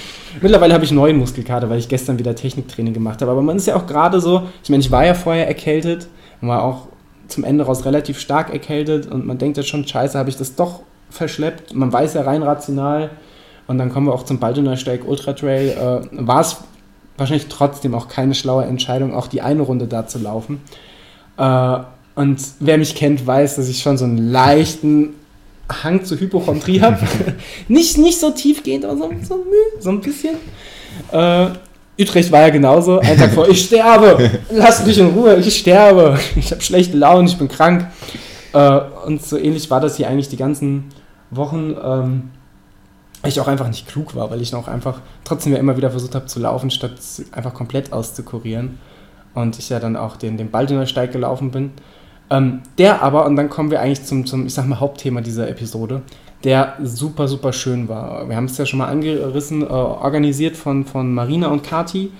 [0.40, 3.32] mittlerweile habe ich neuen Muskelkater, weil ich gestern wieder Techniktraining gemacht habe.
[3.32, 6.06] Aber man ist ja auch gerade so, ich meine, ich war ja vorher erkältet
[6.40, 6.86] und war auch
[7.26, 10.54] zum Ende raus relativ stark erkältet und man denkt ja schon, scheiße, habe ich das
[10.54, 11.74] doch verschleppt.
[11.74, 13.10] Man weiß ja rein rational
[13.66, 15.70] und dann kommen wir auch zum Baldener Steig Ultra Trail.
[15.70, 16.58] Äh, war es
[17.20, 20.60] wahrscheinlich trotzdem auch keine schlaue Entscheidung, auch die eine Runde da zu laufen.
[21.36, 21.78] Äh,
[22.16, 25.10] und wer mich kennt, weiß, dass ich schon so einen leichten
[25.82, 26.98] Hang zur Hypochondrie habe.
[27.68, 29.44] nicht, nicht so tiefgehend, aber so, so,
[29.78, 30.36] so ein bisschen.
[31.12, 31.46] Äh,
[31.98, 32.98] Utrecht war ja genauso.
[32.98, 36.18] Ein Tag vor, ich sterbe, lass mich in Ruhe, ich sterbe.
[36.36, 37.86] Ich habe schlechte Laune, ich bin krank.
[38.52, 40.86] Äh, und so ähnlich war das hier eigentlich die ganzen
[41.30, 41.76] Wochen.
[41.82, 42.30] Ähm,
[43.28, 46.14] ich auch einfach nicht klug war, weil ich noch einfach trotzdem ja immer wieder versucht
[46.14, 46.92] habe zu laufen, statt
[47.32, 48.78] einfach komplett auszukurieren.
[49.34, 51.72] Und ich ja dann auch den, den Baldener Steig gelaufen bin.
[52.30, 55.48] Ähm, der aber, und dann kommen wir eigentlich zum, zum, ich sag mal, Hauptthema dieser
[55.48, 56.02] Episode,
[56.44, 58.28] der super, super schön war.
[58.28, 62.10] Wir haben es ja schon mal angerissen, äh, organisiert von, von Marina und Kati.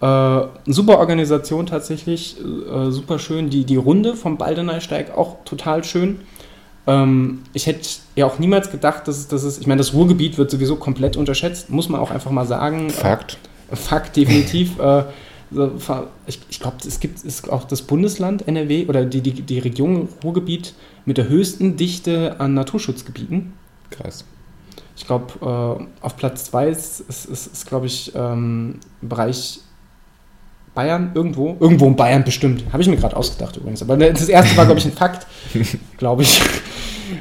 [0.00, 3.50] Äh, super Organisation tatsächlich, äh, super schön.
[3.50, 6.20] Die, die Runde vom Baldener Steig auch total schön.
[6.90, 10.38] Ähm, ich hätte ja auch niemals gedacht, dass es, dass es, ich meine, das Ruhrgebiet
[10.38, 12.90] wird sowieso komplett unterschätzt, muss man auch einfach mal sagen.
[12.90, 13.38] Fakt.
[13.70, 14.78] Äh, Fakt, definitiv.
[14.80, 15.04] äh,
[16.26, 20.08] ich ich glaube, es gibt ist auch das Bundesland NRW oder die, die, die Region
[20.22, 20.74] Ruhrgebiet
[21.06, 23.52] mit der höchsten Dichte an Naturschutzgebieten.
[23.90, 24.24] Krass.
[24.96, 29.60] Ich glaube, äh, auf Platz 2 ist, ist, ist, ist glaube ich, ähm, Bereich
[30.74, 31.56] Bayern irgendwo.
[31.58, 32.64] Irgendwo in Bayern bestimmt.
[32.72, 33.82] Habe ich mir gerade ausgedacht übrigens.
[33.82, 35.26] Aber das erste war, glaube ich, ein Fakt.
[35.96, 36.40] glaube ich.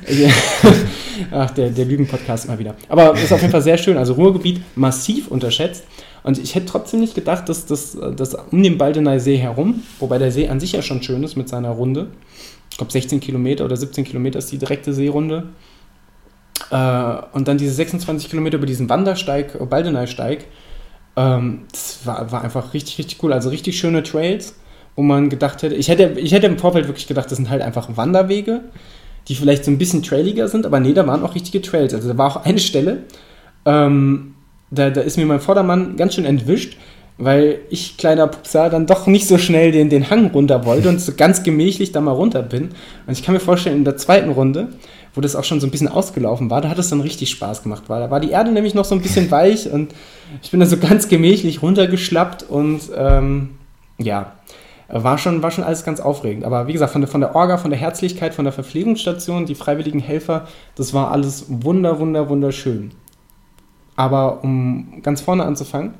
[1.32, 2.75] Ach, der, der Lügen-Podcast mal wieder.
[2.88, 3.97] Aber ist auf jeden Fall sehr schön.
[3.97, 5.84] Also Ruhrgebiet massiv unterschätzt.
[6.23, 10.17] Und ich hätte trotzdem nicht gedacht, dass das dass um den Baldener See herum, wobei
[10.17, 12.08] der See an sich ja schon schön ist mit seiner Runde.
[12.71, 15.49] Ich glaube 16 Kilometer oder 17 Kilometer ist die direkte Seerunde.
[16.71, 20.45] Äh, und dann diese 26 Kilometer über diesen Wandersteig, äh, Baldeneysteig,
[21.15, 23.34] ähm, das war, war einfach richtig, richtig cool.
[23.34, 24.56] Also richtig schöne Trails,
[24.95, 27.62] wo man gedacht hätte, ich hätte, ich hätte im Vorfeld wirklich gedacht, das sind halt
[27.62, 28.62] einfach Wanderwege,
[29.29, 31.93] die vielleicht so ein bisschen trailiger sind, aber nee, da waren auch richtige Trails.
[31.93, 33.03] Also da war auch eine Stelle,
[33.65, 34.33] ähm,
[34.71, 36.77] da, da ist mir mein Vordermann ganz schön entwischt,
[37.17, 41.01] weil ich, kleiner Pupser, dann doch nicht so schnell den, den Hang runter wollte und
[41.01, 42.69] so ganz gemächlich da mal runter bin.
[43.05, 44.69] Und ich kann mir vorstellen, in der zweiten Runde,
[45.13, 47.63] wo das auch schon so ein bisschen ausgelaufen war, da hat es dann richtig Spaß
[47.63, 49.93] gemacht, weil da war die Erde nämlich noch so ein bisschen weich und
[50.41, 53.49] ich bin da so ganz gemächlich runtergeschlappt und ähm,
[53.97, 54.33] ja,
[54.89, 56.43] war schon, war schon alles ganz aufregend.
[56.43, 59.56] Aber wie gesagt, von der, von der Orga, von der Herzlichkeit, von der Verpflegungsstation, die
[59.56, 62.91] freiwilligen Helfer, das war alles wunder, wunder, wunderschön.
[63.95, 65.93] Aber um ganz vorne anzufangen,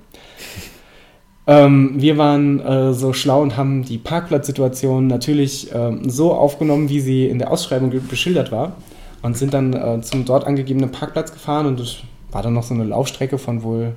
[1.48, 7.00] ähm, wir waren äh, so schlau und haben die Parkplatzsituation natürlich ähm, so aufgenommen, wie
[7.00, 8.74] sie in der Ausschreibung ge- beschildert war.
[9.22, 11.98] Und sind dann äh, zum dort angegebenen Parkplatz gefahren und es
[12.32, 13.94] war dann noch so eine Laufstrecke von wohl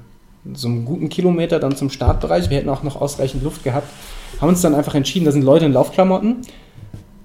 [0.52, 2.50] so einem guten Kilometer dann zum Startbereich.
[2.50, 3.86] Wir hätten auch noch ausreichend Luft gehabt.
[4.40, 6.42] Haben uns dann einfach entschieden, da sind Leute in Laufklamotten.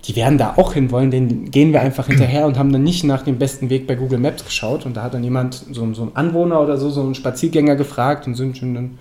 [0.06, 3.24] die werden da auch hinwollen, den gehen wir einfach hinterher und haben dann nicht nach
[3.24, 4.86] dem besten Weg bei Google Maps geschaut.
[4.86, 8.26] Und da hat dann jemand, so, so ein Anwohner oder so, so einen Spaziergänger gefragt
[8.28, 8.98] und sind schon dann,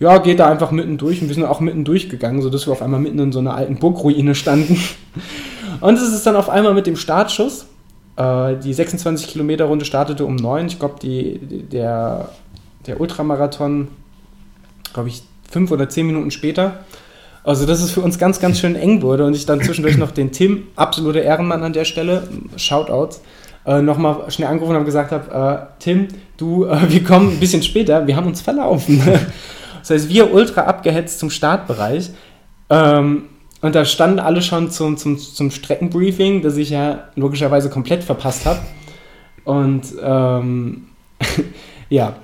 [0.00, 1.22] ja, geht da einfach mitten durch.
[1.22, 3.76] Und wir sind auch mitten durchgegangen, sodass wir auf einmal mitten in so einer alten
[3.76, 4.80] Burgruine standen.
[5.80, 7.66] Und es ist dann auf einmal mit dem Startschuss.
[8.16, 10.66] Äh, die 26 Kilometer Runde startete um 9.
[10.66, 12.30] Ich glaube, der,
[12.86, 13.88] der Ultramarathon,
[14.92, 16.80] glaube ich, fünf oder zehn Minuten später.
[17.48, 20.10] Also, dass es für uns ganz, ganz schön eng wurde und ich dann zwischendurch noch
[20.10, 23.22] den Tim, absoluter Ehrenmann an der Stelle, Shoutouts,
[23.64, 27.62] äh, nochmal schnell angerufen und gesagt habe: äh, Tim, du, äh, wir kommen ein bisschen
[27.62, 29.02] später, wir haben uns verlaufen.
[29.78, 32.10] das heißt, wir ultra abgehetzt zum Startbereich.
[32.68, 33.22] Ähm,
[33.62, 38.44] und da standen alle schon zum, zum, zum Streckenbriefing, das ich ja logischerweise komplett verpasst
[38.44, 38.60] habe.
[39.44, 40.88] Und ähm,
[41.88, 42.16] ja,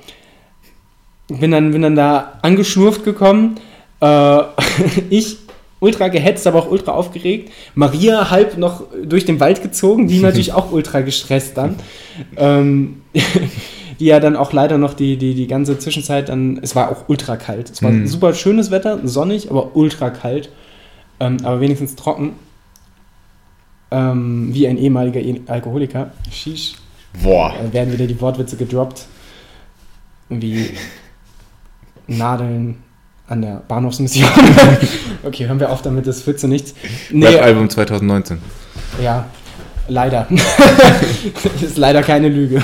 [1.28, 3.58] bin dann, bin dann da angeschnurft gekommen.
[4.04, 4.42] Äh,
[5.10, 5.38] ich
[5.80, 7.50] ultra gehetzt, aber auch ultra aufgeregt.
[7.74, 11.76] Maria halb noch durch den Wald gezogen, die natürlich auch ultra gestresst dann.
[12.36, 13.02] Ähm,
[14.00, 17.08] die ja dann auch leider noch die, die, die ganze Zwischenzeit dann, es war auch
[17.08, 17.70] ultra kalt.
[17.70, 18.06] Es war mhm.
[18.06, 20.50] super schönes Wetter, sonnig, aber ultra kalt.
[21.20, 22.32] Ähm, aber wenigstens trocken.
[23.90, 26.12] Ähm, wie ein ehemaliger e Alkoholiker.
[26.30, 26.74] Shish.
[27.22, 27.54] Boah.
[27.62, 29.06] Da werden wieder die Wortwitze gedroppt.
[30.28, 30.70] Wie
[32.08, 32.82] Nadeln
[33.26, 34.28] an der Bahnhofsmission.
[35.22, 36.74] okay, hören wir auf damit, das führt zu nichts.
[37.10, 38.38] Nee, Album 2019.
[39.02, 39.26] Ja,
[39.88, 40.26] leider.
[41.60, 42.56] ist leider keine Lüge.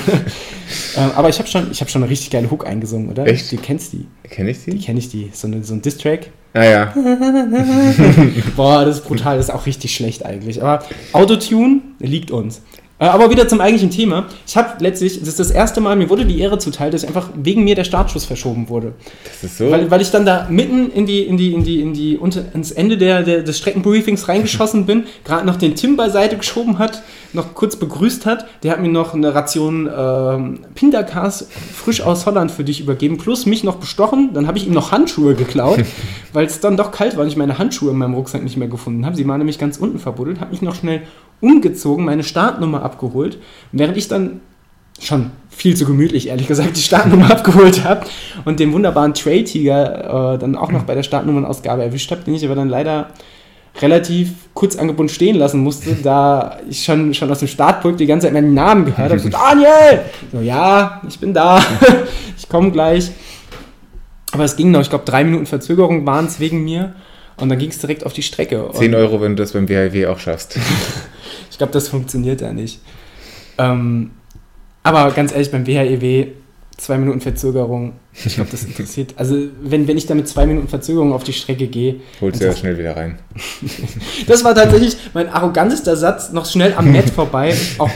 [0.97, 3.25] ähm, aber ich habe schon, hab schon eine richtig geile Hook eingesungen, oder?
[3.27, 3.51] Echt?
[3.51, 4.07] Du kennst die.
[4.23, 4.71] Kenn ich die?
[4.71, 5.31] Die kenne ich die.
[5.33, 6.27] So, eine, so ein Diss-Track.
[6.53, 6.93] Ah ja.
[8.57, 10.61] Boah, das ist brutal, das ist auch richtig schlecht eigentlich.
[10.61, 12.61] Aber Autotune liegt uns.
[13.01, 14.27] Äh, aber wieder zum eigentlichen Thema.
[14.45, 17.29] Ich habe letztlich, das ist das erste Mal, mir wurde die Ehre zuteil, dass einfach
[17.35, 18.93] wegen mir der Startschuss verschoben wurde.
[19.25, 19.71] Das ist so.
[19.71, 22.43] Weil, weil ich dann da mitten in die, in die, in die, in die, unter,
[22.53, 27.01] ins Ende der, der, des Streckenbriefings reingeschossen bin, gerade noch den Tim beiseite geschoben hat,
[27.33, 28.45] noch kurz begrüßt hat.
[28.63, 33.45] Der hat mir noch eine Ration ähm, Pindakas frisch aus Holland für dich übergeben, plus
[33.45, 34.31] mich noch bestochen.
[34.33, 35.83] Dann habe ich ihm noch Handschuhe geklaut,
[36.33, 38.67] weil es dann doch kalt war und ich meine Handschuhe in meinem Rucksack nicht mehr
[38.67, 39.15] gefunden habe.
[39.15, 41.03] Sie waren nämlich ganz unten verbuddelt, habe mich noch schnell
[41.39, 43.35] umgezogen, meine Startnummer abgeholt.
[43.71, 44.41] Und während ich dann
[44.99, 48.05] schon viel zu gemütlich, ehrlich gesagt, die Startnummer abgeholt habe
[48.45, 52.45] und den wunderbaren Trail-Tiger äh, dann auch noch bei der Startnummernausgabe erwischt habe, den ich
[52.45, 53.07] aber dann leider
[53.79, 58.27] relativ kurz angebunden stehen lassen musste, da ich schon, schon aus dem Startpunkt die ganze
[58.27, 59.19] Zeit meinen Namen gehört habe.
[59.19, 60.01] So, Daniel!
[60.31, 61.63] So, ja, ich bin da.
[62.37, 63.11] ich komme gleich.
[64.33, 66.95] Aber es ging noch, ich glaube, drei Minuten Verzögerung waren es wegen mir.
[67.37, 68.69] Und dann ging es direkt auf die Strecke.
[68.71, 70.57] 10 Euro, wenn du das beim WHW auch schaffst.
[71.49, 72.81] ich glaube, das funktioniert ja nicht.
[73.57, 74.11] Ähm,
[74.83, 76.27] aber ganz ehrlich, beim WHEW
[76.81, 77.93] zwei Minuten Verzögerung.
[78.25, 79.13] Ich glaube, das interessiert.
[79.15, 82.01] Also, wenn, wenn ich da mit zwei Minuten Verzögerung auf die Strecke gehe.
[82.19, 83.19] Holst du ja schnell wieder rein.
[84.27, 87.53] das war tatsächlich mein arrogantester Satz, noch schnell am Net vorbei.
[87.77, 87.89] Auch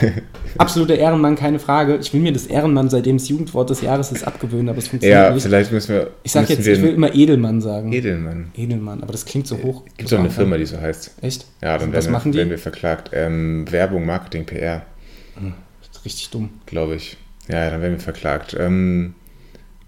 [0.56, 1.98] absoluter Ehrenmann, keine Frage.
[2.00, 5.20] Ich will mir das Ehrenmann, seitdem es Jugendwort des Jahres ist, abgewöhnen, aber es funktioniert
[5.20, 5.42] ja, nicht.
[5.42, 6.10] Ja, vielleicht müssen wir.
[6.22, 7.92] Ich sag jetzt, ich will immer Edelmann sagen.
[7.92, 8.52] Edelmann.
[8.56, 9.84] Edelmann, aber das klingt so hoch.
[9.96, 11.10] Gibt es auch eine Firma, die so heißt.
[11.22, 11.44] Echt?
[11.60, 13.10] Ja, dann werden, wir, werden wir verklagt.
[13.12, 14.82] Ähm, Werbung, Marketing, PR.
[15.38, 15.54] Hm,
[16.04, 16.50] richtig dumm.
[16.66, 17.16] Glaube ich.
[17.48, 18.56] Ja, dann werden wir verklagt.
[18.58, 19.14] Ähm,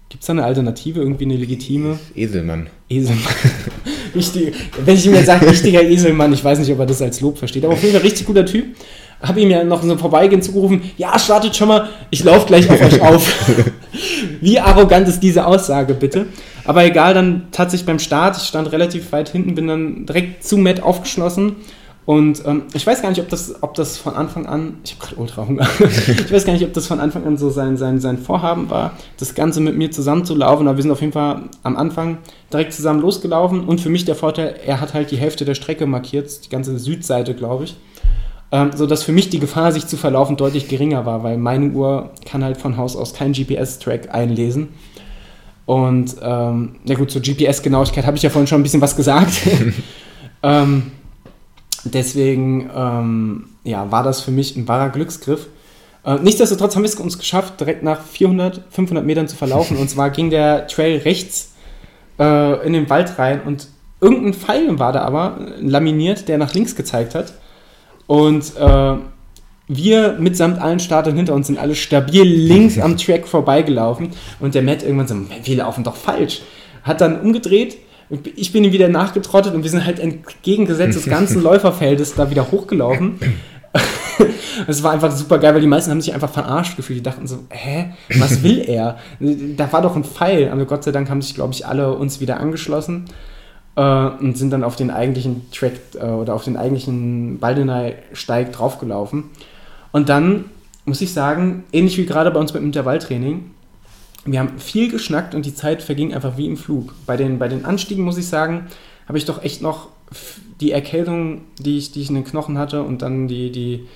[0.09, 1.99] Gibt es da eine Alternative, irgendwie eine legitime?
[2.15, 2.67] Eselmann.
[2.89, 3.33] Eselmann.
[4.15, 7.21] Richtig, wenn ich ihm jetzt sage, richtiger Eselmann, ich weiß nicht, ob er das als
[7.21, 8.75] Lob versteht, aber auf jeden Fall richtig guter Typ.
[9.21, 12.81] Habe ihm ja noch so vorbeigehend zugerufen, ja, startet schon mal, ich laufe gleich auf
[12.81, 13.51] euch auf.
[14.41, 16.25] Wie arrogant ist diese Aussage, bitte?
[16.65, 20.57] Aber egal, dann tatsächlich beim Start, ich stand relativ weit hinten, bin dann direkt zu
[20.57, 21.57] Matt aufgeschlossen
[22.09, 25.05] und ähm, ich weiß gar nicht, ob das, ob das von Anfang an, ich habe
[25.05, 27.99] gerade ultra Hunger, ich weiß gar nicht, ob das von Anfang an so sein, sein,
[27.99, 31.13] sein Vorhaben war, das Ganze mit mir zusammen zu laufen, aber wir sind auf jeden
[31.13, 32.17] Fall am Anfang
[32.51, 35.85] direkt zusammen losgelaufen und für mich der Vorteil, er hat halt die Hälfte der Strecke
[35.85, 37.75] markiert, die ganze Südseite, glaube ich.
[38.51, 42.09] Ähm, sodass für mich die Gefahr, sich zu verlaufen, deutlich geringer war, weil meine Uhr
[42.25, 44.69] kann halt von Haus aus keinen GPS-Track einlesen.
[45.67, 49.41] Und ähm, ja gut, zur GPS-Genauigkeit habe ich ja vorhin schon ein bisschen was gesagt.
[50.41, 50.91] ähm,
[51.83, 55.47] Deswegen ähm, ja, war das für mich ein wahrer Glücksgriff.
[56.05, 59.77] Äh, nichtsdestotrotz haben wir es uns geschafft, direkt nach 400, 500 Metern zu verlaufen.
[59.77, 61.53] Und zwar ging der Trail rechts
[62.19, 63.67] äh, in den Wald rein und
[64.01, 67.33] irgendein Pfeil war da aber laminiert, der nach links gezeigt hat.
[68.07, 68.95] Und äh,
[69.67, 74.09] wir mitsamt allen Startern hinter uns sind alle stabil links am Track vorbeigelaufen.
[74.39, 76.41] Und der Matt irgendwann so, wir laufen doch falsch.
[76.83, 77.77] Hat dann umgedreht
[78.35, 82.51] ich bin ihm wieder nachgetrottet und wir sind halt entgegengesetzt des ganzen Läuferfeldes da wieder
[82.51, 83.19] hochgelaufen.
[84.67, 86.99] Es war einfach super geil, weil die meisten haben sich einfach verarscht gefühlt.
[86.99, 88.97] Die dachten so, hä, was will er?
[89.21, 90.49] Da war doch ein Pfeil.
[90.51, 93.05] Aber Gott sei Dank haben sich, glaube ich, alle uns wieder angeschlossen.
[93.75, 99.25] äh, und sind dann auf den eigentlichen Track äh, oder auf den eigentlichen Baldeney-Steig draufgelaufen.
[99.91, 100.45] Und dann
[100.85, 103.51] muss ich sagen, ähnlich wie gerade bei uns beim Intervalltraining,
[104.31, 106.93] wir haben viel geschnackt und die Zeit verging einfach wie im Flug.
[107.05, 108.67] Bei den, bei den Anstiegen muss ich sagen,
[109.07, 109.89] habe ich doch echt noch
[110.59, 113.87] die Erkältung, die ich, die ich in den Knochen hatte und dann die, die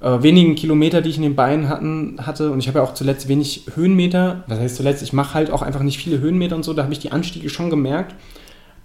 [0.00, 2.50] äh, wenigen Kilometer, die ich in den Beinen hatten, hatte.
[2.50, 4.44] Und ich habe ja auch zuletzt wenig Höhenmeter.
[4.46, 5.02] Was heißt zuletzt?
[5.02, 6.72] Ich mache halt auch einfach nicht viele Höhenmeter und so.
[6.72, 8.14] Da habe ich die Anstiege schon gemerkt.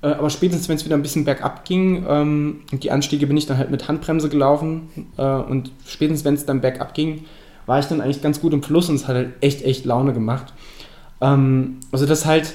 [0.01, 3.45] Äh, aber spätestens, wenn es wieder ein bisschen bergab ging, ähm, die Anstiege bin ich
[3.45, 4.89] dann halt mit Handbremse gelaufen.
[5.17, 7.25] Äh, und spätestens, wenn es dann bergab ging,
[7.65, 10.13] war ich dann eigentlich ganz gut im Fluss und es hat halt echt, echt Laune
[10.13, 10.53] gemacht.
[11.21, 12.53] Ähm, also das halt,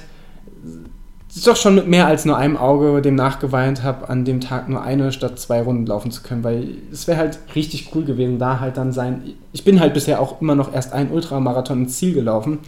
[1.28, 4.40] das ist doch schon mit mehr als nur einem Auge dem nachgeweint habe, an dem
[4.40, 8.04] Tag nur eine statt zwei Runden laufen zu können, weil es wäre halt richtig cool
[8.04, 9.34] gewesen, da halt dann sein.
[9.52, 12.58] Ich bin halt bisher auch immer noch erst ein Ultramarathon ins Ziel gelaufen.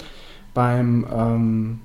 [0.55, 1.81] Beim, ähm,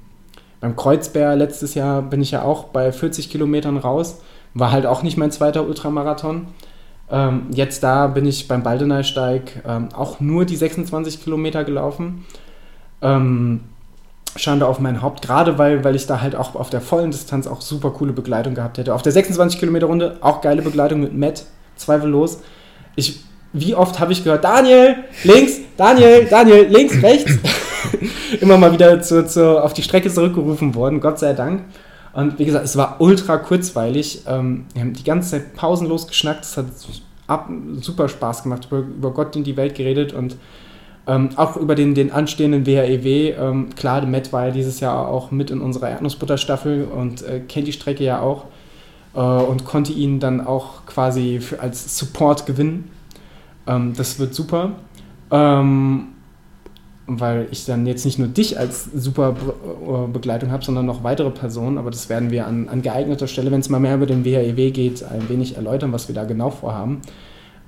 [0.59, 4.21] beim Kreuzbär letztes Jahr bin ich ja auch bei 40 Kilometern raus.
[4.53, 6.47] War halt auch nicht mein zweiter Ultramarathon.
[7.09, 12.25] Ähm, jetzt da bin ich beim Baldeneysteig ähm, auch nur die 26 Kilometer gelaufen.
[13.01, 13.61] Ähm,
[14.35, 17.47] Schande auf mein Haupt, gerade weil, weil ich da halt auch auf der vollen Distanz
[17.47, 18.93] auch super coole Begleitung gehabt hätte.
[18.93, 22.41] Auf der 26 Kilometer Runde auch geile Begleitung mit Matt, zweifellos.
[22.95, 23.21] Ich,
[23.53, 27.31] wie oft habe ich gehört, Daniel, links, Daniel, Daniel, links, rechts.
[28.41, 31.63] Immer mal wieder zu, zu, auf die Strecke zurückgerufen worden, Gott sei Dank.
[32.17, 34.23] Und wie gesagt, es war ultra kurzweilig.
[34.25, 36.45] Ähm, wir haben die ganze Zeit pausenlos geschnackt.
[36.45, 36.65] Es hat
[37.79, 40.35] super Spaß gemacht, über, Gott in die Welt geredet und
[41.05, 43.05] ähm, auch über den, den anstehenden WHEW.
[43.05, 47.21] E ähm, klar, der Matt war ja dieses Jahr auch mit in unserer Erdnussbutterstaffel und
[47.21, 48.45] äh, kennt die Strecke ja auch
[49.13, 52.89] äh, und konnte ihn dann auch quasi als Support gewinnen.
[53.67, 54.71] Das wird super.
[57.07, 61.31] Weil ich dann jetzt nicht nur dich als super äh, Begleitung habe, sondern noch weitere
[61.31, 61.77] Personen.
[61.77, 64.59] Aber das werden wir an, an geeigneter Stelle, wenn es mal mehr über den WHEW
[64.59, 67.01] e geht, ein wenig erläutern, was wir da genau vorhaben.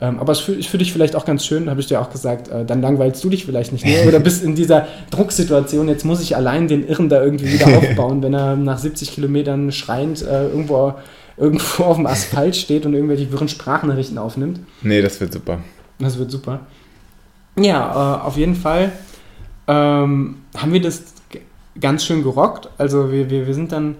[0.02, 2.48] Ähm, aber es ist für dich vielleicht auch ganz schön, habe ich dir auch gesagt,
[2.50, 6.22] äh, dann langweilst du dich vielleicht nicht mehr oder bist in dieser Drucksituation, jetzt muss
[6.22, 10.48] ich allein den Irren da irgendwie wieder aufbauen, wenn er nach 70 Kilometern schreiend äh,
[10.48, 10.94] irgendwo,
[11.36, 14.62] irgendwo auf dem Asphalt steht und irgendwelche wirren Sprachnachrichten aufnimmt.
[14.82, 15.60] Nee, das wird super.
[16.00, 16.62] Das wird super.
[17.58, 18.94] Ja, äh, auf jeden Fall
[19.70, 21.04] ähm, haben wir das
[21.80, 22.70] ganz schön gerockt.
[22.78, 23.96] Also wir, wir, wir sind dann,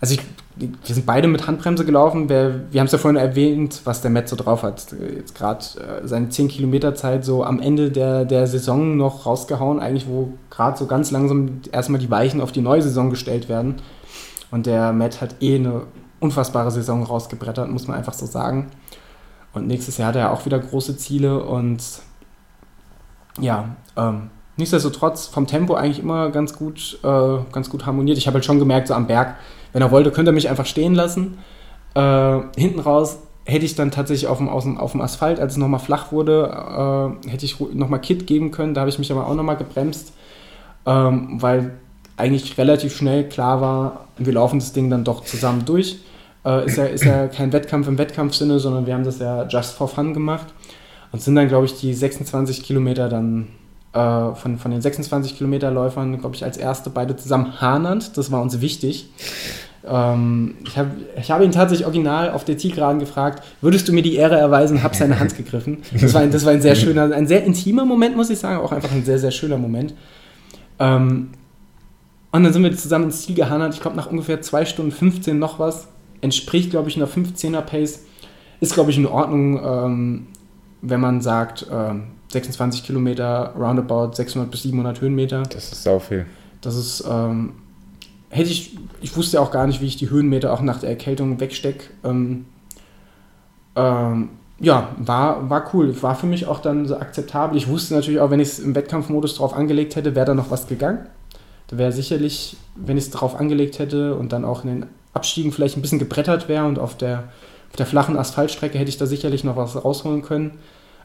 [0.00, 0.20] also ich,
[0.56, 2.30] wir sind beide mit Handbremse gelaufen.
[2.30, 4.94] Wir, wir haben es ja vorhin erwähnt, was der Matt so drauf hat.
[5.14, 9.78] Jetzt gerade äh, seine 10 Kilometer Zeit so am Ende der, der Saison noch rausgehauen,
[9.78, 13.76] eigentlich wo gerade so ganz langsam erstmal die Weichen auf die neue Saison gestellt werden.
[14.50, 15.82] Und der Matt hat eh eine
[16.20, 18.70] unfassbare Saison rausgebrettert, muss man einfach so sagen.
[19.52, 21.82] Und nächstes Jahr hat er auch wieder große Ziele und
[23.38, 28.18] ja, ähm, nichtsdestotrotz vom Tempo eigentlich immer ganz gut, äh, ganz gut harmoniert.
[28.18, 29.36] Ich habe halt schon gemerkt, so am Berg,
[29.72, 31.38] wenn er wollte, könnte er mich einfach stehen lassen.
[31.94, 35.80] Äh, hinten raus hätte ich dann tatsächlich auf dem, auf dem, Asphalt, als es nochmal
[35.80, 38.74] flach wurde, äh, hätte ich nochmal Kit geben können.
[38.74, 40.12] Da habe ich mich aber auch nochmal gebremst,
[40.86, 41.72] ähm, weil
[42.16, 45.98] eigentlich relativ schnell klar war, wir laufen das Ding dann doch zusammen durch.
[46.44, 49.74] Äh, ist, ja, ist ja kein Wettkampf im Wettkampfsinne, sondern wir haben das ja just
[49.74, 50.46] for fun gemacht
[51.12, 53.48] und sind dann, glaube ich, die 26 Kilometer dann
[53.94, 58.16] äh, von, von den 26 Kilometerläufern, glaube ich, als erste beide zusammen Hanand.
[58.16, 59.08] Das war uns wichtig.
[59.86, 64.02] Ähm, ich habe ich hab ihn tatsächlich original auf der Zielgeraden gefragt, würdest du mir
[64.02, 65.78] die Ehre erweisen, habe seine Hand gegriffen.
[66.00, 68.60] Das war, ein, das war ein sehr schöner, ein sehr intimer Moment, muss ich sagen,
[68.60, 69.94] auch einfach ein sehr, sehr schöner Moment.
[70.78, 71.30] Ähm,
[72.32, 73.74] und dann sind wir zusammen ins Ziel gehandelt.
[73.74, 75.86] Ich glaube, nach ungefähr 2 Stunden 15 noch was.
[76.20, 78.06] Entspricht, glaube ich, einer 15er Pace.
[78.60, 80.26] Ist, glaube ich, in Ordnung, ähm,
[80.82, 85.42] wenn man sagt, ähm, 26 Kilometer, roundabout 600 bis 700 Höhenmeter.
[85.44, 86.26] Das ist sau viel.
[86.60, 87.54] Das ist, ähm,
[88.28, 91.40] hätte ich, ich wusste auch gar nicht, wie ich die Höhenmeter auch nach der Erkältung
[91.40, 91.86] wegstecke.
[92.04, 92.44] Ähm,
[93.76, 94.28] ähm,
[94.60, 96.00] ja, war, war cool.
[96.02, 97.56] War für mich auch dann so akzeptabel.
[97.56, 100.50] Ich wusste natürlich auch, wenn ich es im Wettkampfmodus drauf angelegt hätte, wäre da noch
[100.50, 101.06] was gegangen.
[101.68, 105.52] Da wäre sicherlich, wenn ich es drauf angelegt hätte und dann auch in den Abstiegen
[105.52, 107.24] vielleicht ein bisschen gebrettert wäre und auf der,
[107.70, 110.58] auf der flachen Asphaltstrecke hätte ich da sicherlich noch was rausholen können.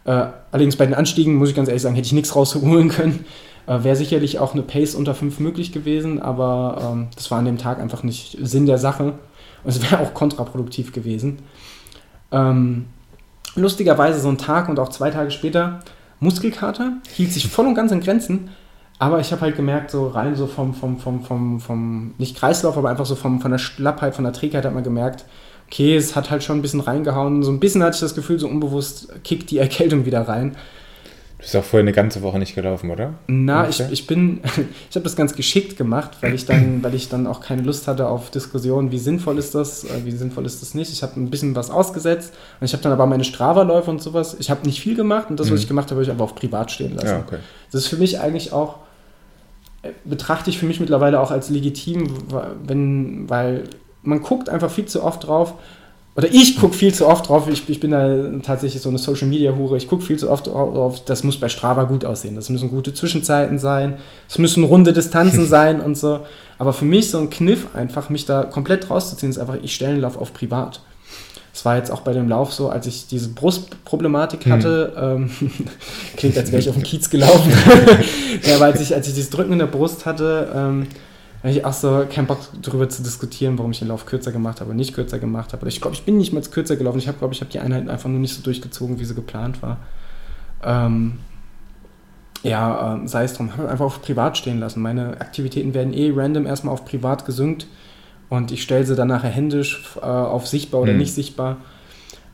[0.05, 3.25] Äh, allerdings bei den Anstiegen, muss ich ganz ehrlich sagen, hätte ich nichts rausholen können.
[3.67, 7.45] Äh, Wäre sicherlich auch eine Pace unter 5 möglich gewesen, aber ähm, das war an
[7.45, 9.13] dem Tag einfach nicht Sinn der Sache.
[9.63, 11.39] Und es wäre auch kontraproduktiv gewesen.
[12.31, 12.85] Ähm,
[13.55, 15.79] lustigerweise so ein Tag und auch zwei Tage später
[16.19, 18.49] Muskelkater, hielt sich voll und ganz in Grenzen.
[18.97, 22.77] Aber ich habe halt gemerkt, so rein so vom, vom, vom, vom, vom, nicht Kreislauf,
[22.77, 25.25] aber einfach so vom, von der Schlappheit, von der Trägheit hat man gemerkt,
[25.72, 27.43] okay, es hat halt schon ein bisschen reingehauen.
[27.43, 30.55] So ein bisschen hatte ich das Gefühl, so unbewusst kickt die Erkältung wieder rein.
[31.38, 33.13] Du bist auch vorher eine ganze Woche nicht gelaufen, oder?
[33.28, 34.41] Na, ich, ich bin,
[34.89, 37.88] ich habe das ganz geschickt gemacht, weil ich dann, weil ich dann auch keine Lust
[37.88, 40.91] hatte auf Diskussionen, wie sinnvoll ist das, äh, wie sinnvoll ist das nicht.
[40.91, 44.36] Ich habe ein bisschen was ausgesetzt und ich habe dann aber meine Strava-Läufe und sowas.
[44.39, 45.59] Ich habe nicht viel gemacht und das, was mhm.
[45.59, 47.07] ich gemacht habe, habe ich aber auf privat stehen lassen.
[47.07, 47.38] Ja, okay.
[47.72, 48.80] Das ist für mich eigentlich auch,
[49.84, 52.09] äh, betrachte ich für mich mittlerweile auch als legitim,
[52.65, 53.63] wenn, weil
[54.03, 55.55] man guckt einfach viel zu oft drauf,
[56.19, 59.27] oder ich gucke viel zu oft drauf, ich, ich bin da tatsächlich so eine Social
[59.27, 62.49] Media Hure, ich gucke viel zu oft drauf, das muss bei Strava gut aussehen, das
[62.49, 63.97] müssen gute Zwischenzeiten sein,
[64.27, 66.19] es müssen runde Distanzen sein und so.
[66.57, 69.93] Aber für mich so ein Kniff einfach, mich da komplett rauszuziehen, ist einfach, ich stelle
[69.93, 70.81] den Lauf auf privat.
[71.53, 74.51] Das war jetzt auch bei dem Lauf so, als ich diese Brustproblematik hm.
[74.51, 75.31] hatte, hm.
[75.41, 75.51] ähm,
[76.17, 77.53] klingt, als wäre ich auf den Kiez gelaufen,
[78.43, 80.87] ja, aber als ich, als ich dieses Drücken in der Brust hatte, ähm,
[81.39, 84.59] habe ich auch so keinen Bock darüber zu diskutieren, warum ich den Lauf kürzer gemacht
[84.59, 85.67] habe oder nicht kürzer gemacht habe.
[85.69, 86.99] ich glaube, ich bin nicht mal kürzer gelaufen.
[86.99, 89.77] Ich glaube, ich habe die Einheit einfach nur nicht so durchgezogen, wie sie geplant war.
[90.63, 91.19] Ähm,
[92.43, 94.81] ja, äh, sei es drum, habe einfach auf privat stehen lassen.
[94.81, 97.67] Meine Aktivitäten werden eh random erstmal auf privat gesynkt
[98.29, 100.99] und ich stelle sie dann nachher händisch äh, auf sichtbar oder mhm.
[100.99, 101.57] nicht sichtbar.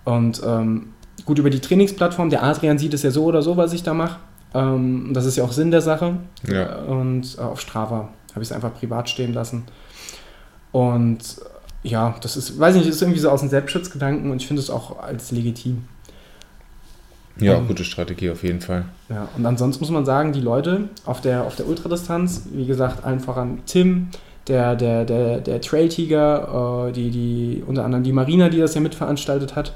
[0.04, 0.90] Und ähm,
[1.26, 3.94] gut, über die Trainingsplattform, der Adrian sieht es ja so oder so, was ich da
[3.94, 4.18] mache.
[4.54, 6.18] Ähm, das ist ja auch Sinn der Sache.
[6.48, 6.78] Ja.
[6.84, 9.64] Und äh, auf Strava habe ich es einfach privat stehen lassen.
[10.72, 11.20] Und
[11.84, 14.70] ja, das ist, weiß nicht, ist irgendwie so aus dem Selbstschutzgedanken und ich finde es
[14.70, 15.86] auch als legitim.
[17.40, 18.86] Ja, ähm, gute Strategie auf jeden Fall.
[19.10, 23.04] Ja, und ansonsten muss man sagen, die Leute auf der, auf der Ultradistanz, wie gesagt,
[23.06, 24.08] einfach an Tim,
[24.48, 28.76] der, der, der, der Trail Tiger, äh, die, die, unter anderem die Marina, die das
[28.76, 29.74] ja mitveranstaltet hat,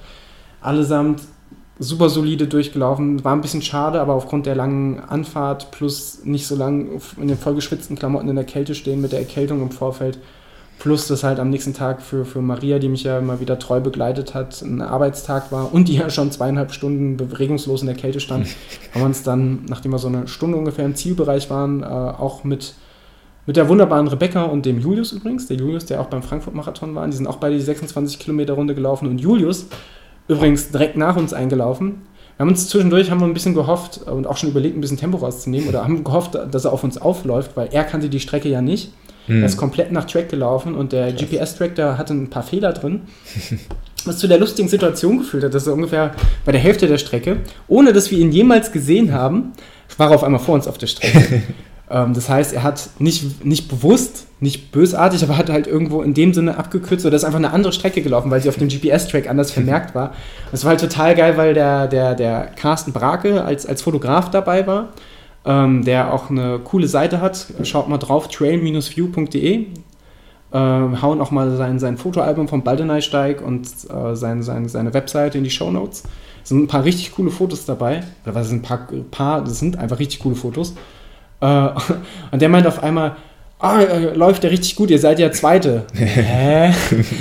[0.62, 1.22] allesamt
[1.80, 3.23] super solide durchgelaufen.
[3.23, 7.38] War ein bisschen schade, aber aufgrund der langen Anfahrt plus nicht so lang in den
[7.38, 10.19] vollgeschwitzten Klamotten in der Kälte stehen mit der Erkältung im Vorfeld.
[10.77, 13.82] Plus, dass halt am nächsten Tag für, für Maria, die mich ja immer wieder treu
[13.82, 18.21] begleitet hat, ein Arbeitstag war und die ja schon zweieinhalb Stunden regungslos in der Kälte
[18.21, 18.47] stand,
[18.93, 22.45] haben wir uns dann, nachdem wir so eine Stunde ungefähr im Zielbereich waren, äh, auch
[22.45, 22.75] mit,
[23.45, 27.05] mit der wunderbaren Rebecca und dem Julius übrigens, der Julius, der auch beim Frankfurt-Marathon war,
[27.07, 29.67] die sind auch beide die 26 Kilometer Runde gelaufen und Julius
[30.30, 32.03] übrigens direkt nach uns eingelaufen.
[32.38, 34.95] Wir haben uns zwischendurch haben wir ein bisschen gehofft und auch schon überlegt, ein bisschen
[34.95, 38.47] Tempo rauszunehmen oder haben gehofft, dass er auf uns aufläuft, weil er kannte die Strecke
[38.47, 38.93] ja nicht.
[39.25, 39.41] Hm.
[39.41, 43.01] Er ist komplett nach Track gelaufen und der GPS-Track, der hatte ein paar Fehler drin.
[44.05, 46.15] Was zu der lustigen Situation geführt hat, dass er ungefähr
[46.45, 49.51] bei der Hälfte der Strecke, ohne dass wir ihn jemals gesehen haben,
[49.97, 51.41] war er auf einmal vor uns auf der Strecke.
[51.89, 56.13] Ähm, das heißt, er hat nicht, nicht bewusst, nicht bösartig, aber hat halt irgendwo in
[56.13, 59.29] dem Sinne abgekürzt oder ist einfach eine andere Strecke gelaufen, weil sie auf dem GPS-Track
[59.29, 60.13] anders vermerkt war.
[60.51, 64.65] Das war halt total geil, weil der, der, der Carsten Brake als, als Fotograf dabei
[64.67, 64.89] war,
[65.45, 67.47] ähm, der auch eine coole Seite hat.
[67.63, 69.65] Schaut mal drauf, trail-view.de.
[70.51, 75.37] Äh, hauen auch mal sein, sein Fotoalbum vom Baldeneysteig und äh, sein, sein, seine Webseite
[75.37, 76.03] in die Show Notes.
[76.41, 78.03] Es sind ein paar richtig coole Fotos dabei.
[78.23, 80.73] Oder was sind ein paar, paar, das sind einfach richtig coole Fotos.
[81.41, 81.69] Äh,
[82.31, 83.15] und der meint auf einmal,
[83.59, 85.83] ah, äh, läuft ja richtig gut, ihr seid ja Zweite.
[85.93, 86.73] Hä?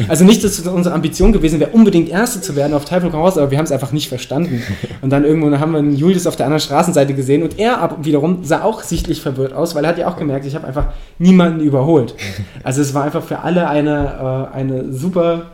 [0.08, 3.20] Also nicht, dass es unsere Ambition gewesen wäre, unbedingt Erste zu werden auf Teufel komm
[3.20, 4.62] raus, aber wir haben es einfach nicht verstanden.
[5.02, 8.44] Und dann irgendwann haben wir einen Julius auf der anderen Straßenseite gesehen und er wiederum
[8.44, 10.86] sah auch sichtlich verwirrt aus, weil er hat ja auch gemerkt, ich habe einfach
[11.18, 12.14] niemanden überholt.
[12.62, 15.46] Also es war einfach für alle eine, äh, eine super,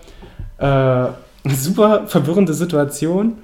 [0.58, 1.06] äh,
[1.50, 3.34] super verwirrende Situation.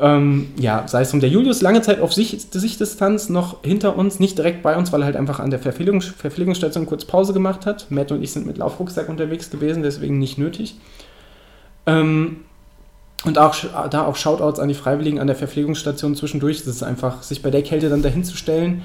[0.00, 4.18] Ähm, ja, sei es drum, der Julius lange Zeit auf Sicht, Sichtdistanz noch hinter uns,
[4.18, 7.66] nicht direkt bei uns, weil er halt einfach an der Verpflegungs Verpflegungsstation kurz Pause gemacht
[7.66, 7.90] hat.
[7.90, 10.76] Matt und ich sind mit Laufrucksack unterwegs gewesen, deswegen nicht nötig.
[11.84, 12.38] Ähm,
[13.24, 13.54] und auch
[13.90, 16.58] da auch Shoutouts an die Freiwilligen an der Verpflegungsstation zwischendurch.
[16.64, 18.82] Das ist einfach, sich bei der Kälte dann dahin zu stellen,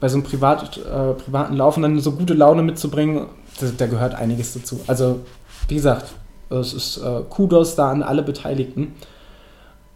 [0.00, 3.26] bei so einem Privat, äh, privaten Laufen dann so gute Laune mitzubringen,
[3.78, 4.80] da gehört einiges dazu.
[4.86, 5.20] Also,
[5.68, 6.12] wie gesagt,
[6.50, 8.94] es ist äh, Kudos da an alle Beteiligten.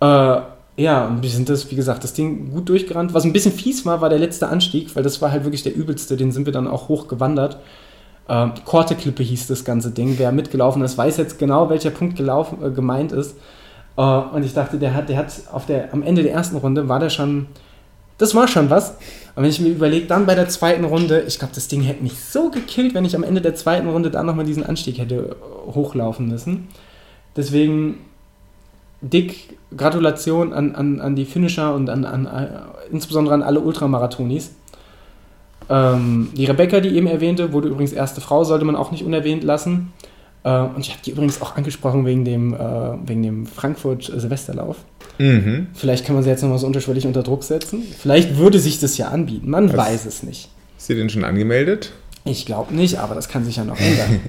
[0.01, 0.41] Äh,
[0.77, 3.13] ja, und wir sind das, wie gesagt, das Ding gut durchgerannt.
[3.13, 5.75] Was ein bisschen fies war, war der letzte Anstieg, weil das war halt wirklich der
[5.75, 6.17] übelste.
[6.17, 7.59] Den sind wir dann auch hochgewandert.
[8.29, 10.15] Ähm, Korteklippe hieß das ganze Ding.
[10.17, 13.37] Wer mitgelaufen ist, weiß jetzt genau, welcher Punkt gelaufen, äh, gemeint ist.
[13.99, 16.89] Äh, und ich dachte, der hat, der hat auf der, am Ende der ersten Runde
[16.89, 17.49] war der schon,
[18.17, 18.97] das war schon was.
[19.35, 22.03] Aber wenn ich mir überlege, dann bei der zweiten Runde, ich glaube, das Ding hätte
[22.03, 25.37] mich so gekillt, wenn ich am Ende der zweiten Runde dann nochmal diesen Anstieg hätte
[25.67, 26.69] hochlaufen müssen.
[27.37, 27.99] Deswegen
[29.03, 32.49] dick Gratulation an, an, an die Finisher und an, an, an
[32.91, 34.53] insbesondere an alle Ultramarathonis.
[35.69, 39.45] Ähm, die Rebecca, die eben erwähnte, wurde übrigens erste Frau, sollte man auch nicht unerwähnt
[39.45, 39.93] lassen.
[40.45, 42.59] Äh, und ich habe die übrigens auch angesprochen wegen dem, äh,
[43.07, 44.77] wegen dem Frankfurt-Silvesterlauf.
[45.19, 45.69] Mhm.
[45.75, 47.83] Vielleicht kann man sie jetzt nochmal so unterschwellig unter Druck setzen.
[47.99, 49.51] Vielleicht würde sich das ja anbieten.
[49.51, 49.77] Man Was?
[49.77, 50.49] weiß es nicht.
[50.79, 51.93] Ist sie denn schon angemeldet?
[52.25, 54.21] Ich glaube nicht, aber das kann sich ja noch ändern.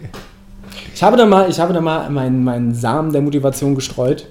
[0.93, 4.27] ich habe da mal, ich habe da mal meinen, meinen Samen der Motivation gestreut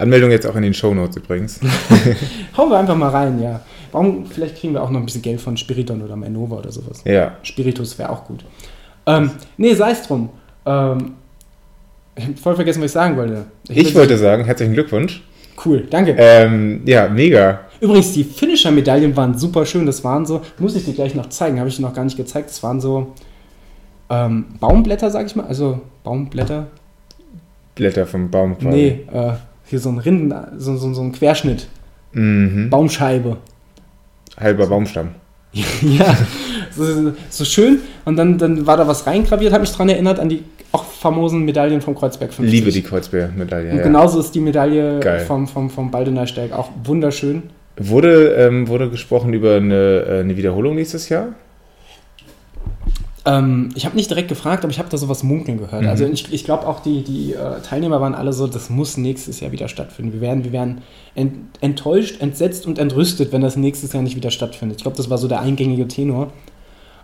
[0.00, 1.60] Anmeldung jetzt auch in den Shownotes übrigens.
[2.56, 3.60] Hauen wir einfach mal rein, ja.
[3.90, 7.02] Warum, vielleicht kriegen wir auch noch ein bisschen Geld von Spiriton oder Menova oder sowas.
[7.04, 7.36] Ja.
[7.42, 8.44] Spiritus wäre auch gut.
[9.06, 10.28] Ähm, nee, sei es drum.
[10.66, 11.14] Ähm,
[12.14, 13.46] ich habe voll vergessen, was ich sagen wollte.
[13.68, 15.22] Ich, wollte sagen, herzlichen Glückwunsch.
[15.64, 16.14] Cool, danke.
[16.18, 17.60] Ähm, ja, mega.
[17.80, 19.86] Übrigens, die Finisher-Medaillen waren super schön.
[19.86, 22.16] Das waren so, muss ich dir gleich noch zeigen, habe ich dir noch gar nicht
[22.16, 22.50] gezeigt.
[22.50, 23.14] Das waren so
[24.10, 25.46] ähm, Baumblätter, sag ich mal.
[25.46, 26.66] Also Baumblätter.
[27.74, 28.68] Blätter vom Baum quasi.
[28.68, 29.32] Nee, äh,
[29.68, 31.68] hier so ein Rinden, so, so, so ein Querschnitt.
[32.12, 32.70] Mhm.
[32.70, 33.36] Baumscheibe.
[34.38, 35.10] Halber Baumstamm.
[35.52, 36.16] ja,
[36.70, 37.80] so, so, schön.
[38.04, 41.44] Und dann, dann war da was reingraviert, hat mich daran erinnert an die auch famosen
[41.44, 42.52] Medaillen vom Kreuzberg 50.
[42.52, 43.70] Liebe die Kreuzberg-Medaille.
[43.70, 43.82] Und ja.
[43.82, 45.20] genauso ist die Medaille Geil.
[45.20, 47.44] vom, vom, vom Baldener Steig auch wunderschön.
[47.78, 51.28] Wurde, ähm, wurde gesprochen über eine, äh, eine Wiederholung nächstes Jahr?
[53.24, 55.82] Ähm, ich habe nicht direkt gefragt, aber ich habe da sowas munkeln gehört.
[55.82, 55.88] Mhm.
[55.88, 59.40] Also ich, ich glaube auch, die, die äh, Teilnehmer waren alle so, das muss nächstes
[59.40, 60.12] Jahr wieder stattfinden.
[60.12, 60.82] Wir werden, wir werden
[61.14, 64.78] ent, enttäuscht, entsetzt und entrüstet, wenn das nächstes Jahr nicht wieder stattfindet.
[64.78, 66.32] Ich glaube, das war so der eingängige Tenor.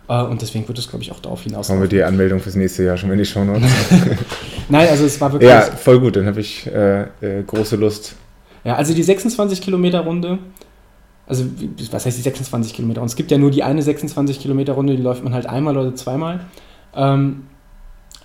[0.07, 1.69] Äh, und deswegen wird es, glaube ich, auch darauf hinaus.
[1.69, 3.69] Machen wir die Anmeldung fürs nächste Jahr schon in die Shownotes.
[4.69, 5.49] Nein, also es war wirklich.
[5.49, 8.15] ja, voll gut, dann habe ich äh, äh, große Lust.
[8.63, 10.39] Ja, also die 26 Kilometer Runde,
[11.27, 11.45] also
[11.91, 13.01] was heißt die 26 Kilometer?
[13.01, 15.77] Und es gibt ja nur die eine 26 Kilometer Runde, die läuft man halt einmal
[15.77, 16.41] oder zweimal.
[16.95, 17.47] Ähm,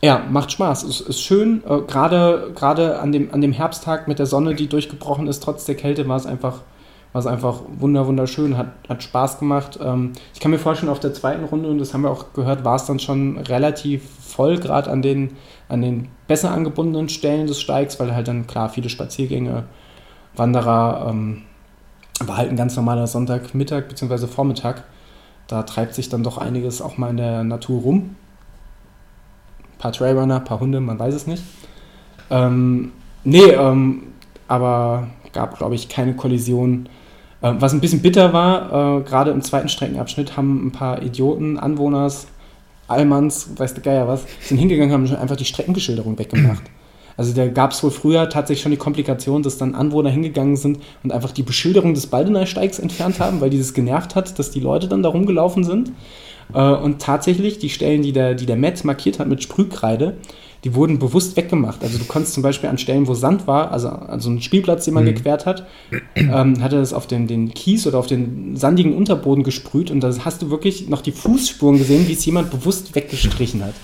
[0.03, 1.63] ja, macht Spaß, ist, ist schön.
[1.67, 5.65] Äh, Gerade gerade an dem, an dem Herbsttag mit der Sonne, die durchgebrochen ist, trotz
[5.65, 6.63] der Kälte, war es einfach,
[7.13, 9.79] war es einfach wunder, wunderschön, hat, hat Spaß gemacht.
[9.83, 12.65] Ähm, ich kann mir vorstellen, auf der zweiten Runde, und das haben wir auch gehört,
[12.65, 15.37] war es dann schon relativ voll, gerade an den,
[15.69, 19.65] an den besser angebundenen Stellen des Steigs, weil halt dann klar viele Spaziergänge,
[20.35, 21.43] Wanderer, ähm,
[22.27, 24.27] war halt ein ganz normaler Sonntagmittag bzw.
[24.27, 24.85] Vormittag.
[25.47, 28.17] Da treibt sich dann doch einiges auch mal in der Natur rum.
[29.61, 31.43] Ein paar Trailrunner, ein paar Hunde, man weiß es nicht.
[32.31, 32.93] Ähm,
[33.25, 34.05] nee, ähm,
[34.47, 36.89] aber gab, glaube ich, keine Kollision.
[37.43, 41.59] Ähm, was ein bisschen bitter war, äh, gerade im zweiten Streckenabschnitt haben ein paar Idioten,
[41.59, 42.29] Anwohners,
[42.87, 46.63] Allmanns, weiß der Geier was, sind hingegangen, haben einfach die Streckenbeschilderung weggemacht.
[47.21, 50.79] Also da gab es wohl früher tatsächlich schon die Komplikation, dass dann Anwohner hingegangen sind
[51.03, 54.89] und einfach die Beschilderung des Baldener-Steigs entfernt haben, weil dieses genervt hat, dass die Leute
[54.89, 55.93] dann da rumgelaufen sind.
[56.55, 60.17] Äh, und tatsächlich die Stellen, die der, die der Metz markiert hat mit Sprühkreide,
[60.65, 61.83] die wurden bewusst weggemacht.
[61.83, 64.87] Also du konntest zum Beispiel an Stellen, wo Sand war, also an so einen Spielplatz,
[64.87, 65.15] den man Mhm.
[65.15, 65.67] gequert hat,
[66.15, 70.01] ähm, hat er das auf den, den Kies oder auf den sandigen Unterboden gesprüht und
[70.01, 73.75] da hast du wirklich noch die Fußspuren gesehen, wie es jemand bewusst weggestrichen hat.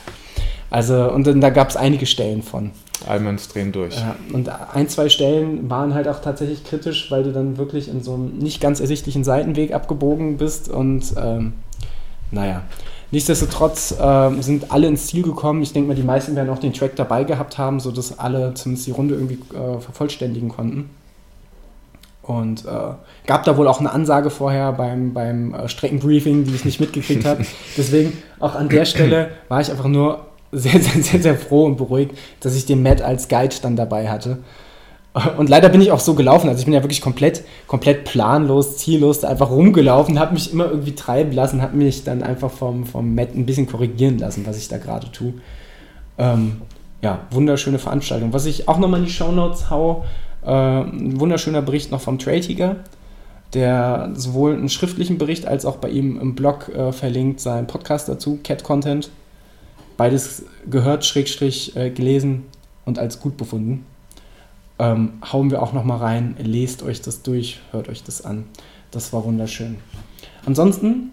[0.70, 2.70] Also, und dann, da gab es einige Stellen von.
[3.06, 3.96] Allmanns drehen durch.
[3.96, 8.02] Ja, und ein, zwei Stellen waren halt auch tatsächlich kritisch, weil du dann wirklich in
[8.02, 11.52] so einem nicht ganz ersichtlichen Seitenweg abgebogen bist und ähm,
[12.30, 12.62] naja.
[13.12, 15.62] Nichtsdestotrotz ähm, sind alle ins Ziel gekommen.
[15.62, 18.88] Ich denke mal, die meisten werden auch den Track dabei gehabt haben, sodass alle zumindest
[18.88, 20.90] die Runde irgendwie äh, vervollständigen konnten.
[22.22, 22.94] Und äh,
[23.26, 27.24] gab da wohl auch eine Ansage vorher beim, beim äh, Streckenbriefing, die ich nicht mitgekriegt
[27.24, 27.44] habe.
[27.76, 31.76] Deswegen auch an der Stelle war ich einfach nur sehr, sehr, sehr, sehr froh und
[31.76, 34.38] beruhigt, dass ich den Matt als Guide dann dabei hatte.
[35.38, 36.48] Und leider bin ich auch so gelaufen.
[36.48, 40.94] Also ich bin ja wirklich komplett, komplett planlos, ziellos einfach rumgelaufen, habe mich immer irgendwie
[40.94, 44.68] treiben lassen, habe mich dann einfach vom, vom Matt ein bisschen korrigieren lassen, was ich
[44.68, 45.32] da gerade tue.
[46.18, 46.60] Ähm,
[47.00, 48.34] ja, wunderschöne Veranstaltung.
[48.34, 50.04] Was ich auch nochmal in die Shownotes hau,
[50.44, 52.76] äh, ein wunderschöner Bericht noch vom Trailtiger,
[53.54, 58.08] der sowohl einen schriftlichen Bericht als auch bei ihm im Blog äh, verlinkt, seinen Podcast
[58.10, 59.10] dazu, Cat Content.
[59.96, 62.44] Beides gehört, Schrägstrich, äh, gelesen
[62.84, 63.86] und als gut befunden.
[64.78, 68.44] Ähm, hauen wir auch nochmal rein, lest euch das durch, hört euch das an.
[68.90, 69.76] Das war wunderschön.
[70.44, 71.12] Ansonsten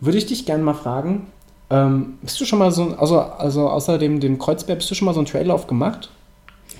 [0.00, 1.26] würde ich dich gerne mal fragen,
[1.70, 5.06] ähm, bist du schon mal so, also, also außer dem, dem Kreuzberg, bist du schon
[5.06, 6.10] mal so einen Traillauf gemacht?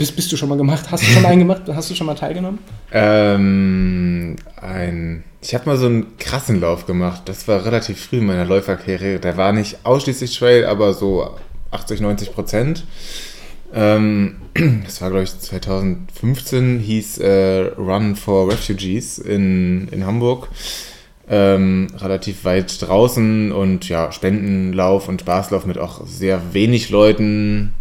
[0.01, 0.87] Bist, bist du schon mal gemacht?
[0.91, 1.61] Hast du schon mal einen gemacht?
[1.69, 2.59] Hast du schon mal teilgenommen?
[2.91, 7.25] Ähm, ein, ich habe mal so einen krassen Lauf gemacht.
[7.27, 9.21] Das war relativ früh in meiner Läuferkarriere.
[9.21, 11.37] Der war nicht ausschließlich Trail, aber so
[11.71, 12.87] 80, 90 Prozent.
[13.75, 14.37] Ähm,
[14.87, 20.49] das war, glaube ich, 2015, hieß äh, Run for Refugees in, in Hamburg.
[21.29, 27.75] Ähm, relativ weit draußen und ja, Spendenlauf und Spaßlauf mit auch sehr wenig Leuten,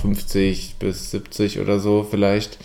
[0.00, 2.58] 50 bis 70 oder so vielleicht.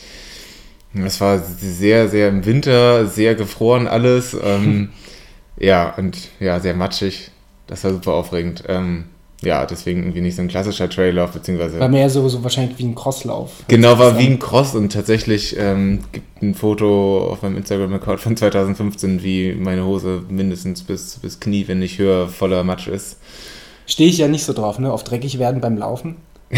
[0.93, 4.36] Es war sehr, sehr im Winter, sehr gefroren alles.
[4.41, 4.89] Ähm,
[5.57, 7.32] ja, und ja, sehr matschig.
[7.67, 8.63] Das war super aufregend.
[8.67, 9.05] Ähm,
[9.41, 11.80] ja, deswegen irgendwie nicht so ein klassischer Traillauf, beziehungsweise.
[11.80, 13.51] War mehr so, so wahrscheinlich wie ein Crosslauf.
[13.67, 18.38] Genau, war wie ein Cross und tatsächlich ähm, gibt ein Foto auf meinem Instagram-Account von
[18.38, 23.17] 2015, wie meine Hose mindestens bis, bis Knie, wenn nicht höher, voller Matsch ist.
[23.86, 24.91] Stehe ich ja nicht so drauf, ne?
[24.91, 26.15] Auf dreckig werden beim Laufen.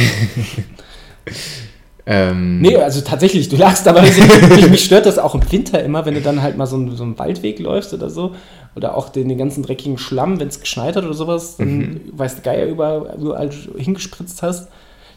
[2.10, 6.06] Ähm, nee, also tatsächlich, du lachst, aber mich, mich stört das auch im Winter immer,
[6.06, 8.34] wenn du dann halt mal so, einen, so einen Waldweg läufst oder so.
[8.76, 12.02] Oder auch den, den ganzen dreckigen Schlamm, wenn es geschneit hat oder sowas, dann mhm.
[12.14, 14.70] weißt du, Geier überall, überall hingespritzt hast.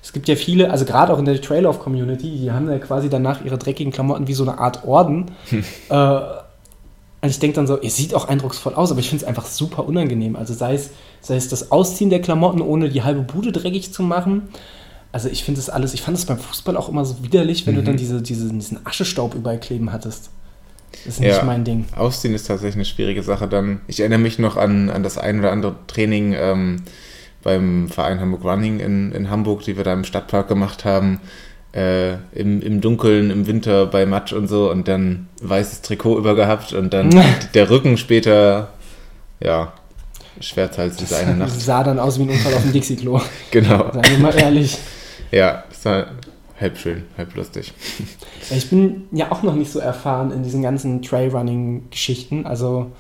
[0.03, 3.45] Es gibt ja viele, also gerade auch in der Trail-Off-Community, die haben ja quasi danach
[3.45, 5.27] ihre dreckigen Klamotten wie so eine Art Orden.
[5.91, 6.21] Äh,
[7.23, 9.45] und ich denke dann so, ihr sieht auch eindrucksvoll aus, aber ich finde es einfach
[9.45, 10.37] super unangenehm.
[10.37, 10.91] Also sei es,
[11.21, 14.49] sei es das Ausziehen der Klamotten, ohne die halbe Bude dreckig zu machen.
[15.13, 17.75] Also ich finde das alles, ich fand es beim Fußball auch immer so widerlich, wenn
[17.75, 17.79] mhm.
[17.79, 20.31] du dann diese, diese, diesen Aschestaub überall kleben hattest.
[20.93, 21.87] Das ist nicht ja, mein Ding.
[21.97, 23.81] Ausziehen ist tatsächlich eine schwierige Sache dann.
[23.87, 26.83] Ich erinnere mich noch an, an das ein oder andere Training ähm,
[27.43, 31.21] beim Verein Hamburg Running in, in Hamburg, die wir da im Stadtpark gemacht haben
[31.73, 36.73] äh, im, im Dunkeln, im Winter bei Matsch und so und dann weißes Trikot übergehabt
[36.73, 37.11] und dann
[37.55, 38.73] der Rücken später,
[39.41, 39.73] ja,
[40.41, 41.55] Schwärzhals diese eine Nacht.
[41.55, 43.21] Das sah dann aus wie ein Unfall auf dem Dixie-Klo.
[43.51, 43.93] genau.
[43.93, 44.79] Sagen wir mal ehrlich.
[45.31, 46.07] Ja, es war
[46.61, 47.73] halb schön, halb lustig.
[48.51, 52.47] Ich bin ja auch noch nicht so erfahren in diesen ganzen Trailrunning-Geschichten.
[52.47, 52.91] Also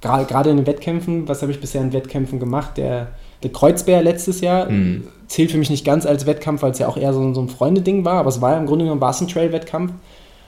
[0.00, 2.76] gerade in den Wettkämpfen, was habe ich bisher in Wettkämpfen gemacht?
[2.76, 3.08] Der
[3.44, 5.06] der Kreuzbär letztes Jahr mhm.
[5.28, 7.48] zählt für mich nicht ganz als Wettkampf, weil es ja auch eher so, so ein
[7.48, 9.92] Freundeding war, aber es war ja im Grunde genommen ein Trail-Wettkampf,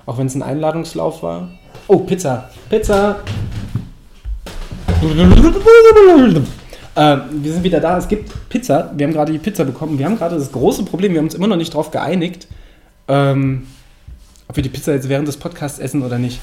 [0.07, 1.51] auch wenn es ein Einladungslauf war.
[1.88, 2.51] Oh, Pizza.
[2.70, 3.16] Pizza.
[6.94, 7.99] Äh, wir sind wieder da.
[7.99, 8.92] Es gibt Pizza.
[8.97, 9.99] Wir haben gerade die Pizza bekommen.
[9.99, 12.47] Wir haben gerade das große Problem, wir haben uns immer noch nicht darauf geeinigt,
[13.09, 13.66] ähm,
[14.49, 16.40] ob wir die Pizza jetzt während des Podcasts essen oder nicht.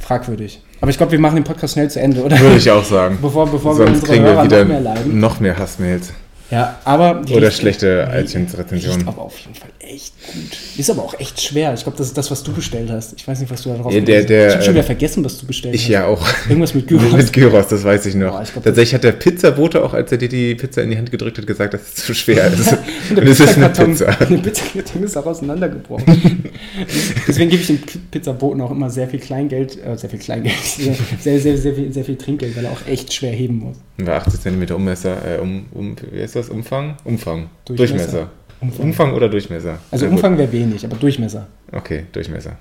[0.00, 0.62] Fragwürdig.
[0.80, 2.38] Aber ich glaube, wir machen den Podcast schnell zu Ende, oder?
[2.40, 3.18] Würde ich auch sagen.
[3.20, 5.20] Bevor, bevor Sonst wir unsere kriegen wir wieder noch mehr leiden.
[5.20, 6.12] Noch mehr Hassmails.
[6.50, 7.20] Ja, aber.
[7.30, 9.06] Oder riecht, schlechte iTunes-Rezensionen.
[9.06, 10.56] aber auf jeden Fall echt gut.
[10.78, 11.74] Ist aber auch echt schwer.
[11.74, 13.14] Ich glaube, das ist das, was du bestellt hast.
[13.16, 15.24] Ich weiß nicht, was du da drauf ja, der, der, Ich habe schon wieder vergessen,
[15.24, 15.88] was du bestellt ich hast.
[15.88, 16.26] Ich ja auch.
[16.48, 17.12] Irgendwas mit Gyros.
[17.12, 18.32] mit Gyros, das weiß ich noch.
[18.32, 20.98] Boah, ich glaub, Tatsächlich hat der Pizzabote auch, als er dir die Pizza in die
[20.98, 22.72] Hand gedrückt hat, gesagt, dass es zu schwer ist.
[23.10, 24.06] Und der ist eine Pizza.
[24.30, 26.44] Der Pizzakarton ist auch auseinandergebrochen.
[27.28, 27.80] Deswegen gebe ich dem
[28.10, 31.92] Pizzaboten auch immer sehr viel Kleingeld, äh, sehr viel Kleingeld, sehr, sehr, sehr, sehr, viel,
[31.92, 33.76] sehr viel Trinkgeld, weil er auch echt schwer heben muss.
[33.98, 36.48] Bei 80 cm Ummesser, äh, um, um, wie heißt das?
[36.48, 36.96] Umfang?
[37.04, 37.50] Umfang.
[37.64, 37.96] Durchmesser.
[37.96, 38.30] Durchmesser.
[38.60, 39.14] Umfang.
[39.14, 39.78] Oder Durchmesser?
[39.90, 41.46] Also Sehr Umfang wäre wenig, aber Durchmesser.
[41.72, 42.56] Okay, Durchmesser.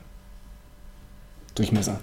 [1.55, 1.99] Durchmesser.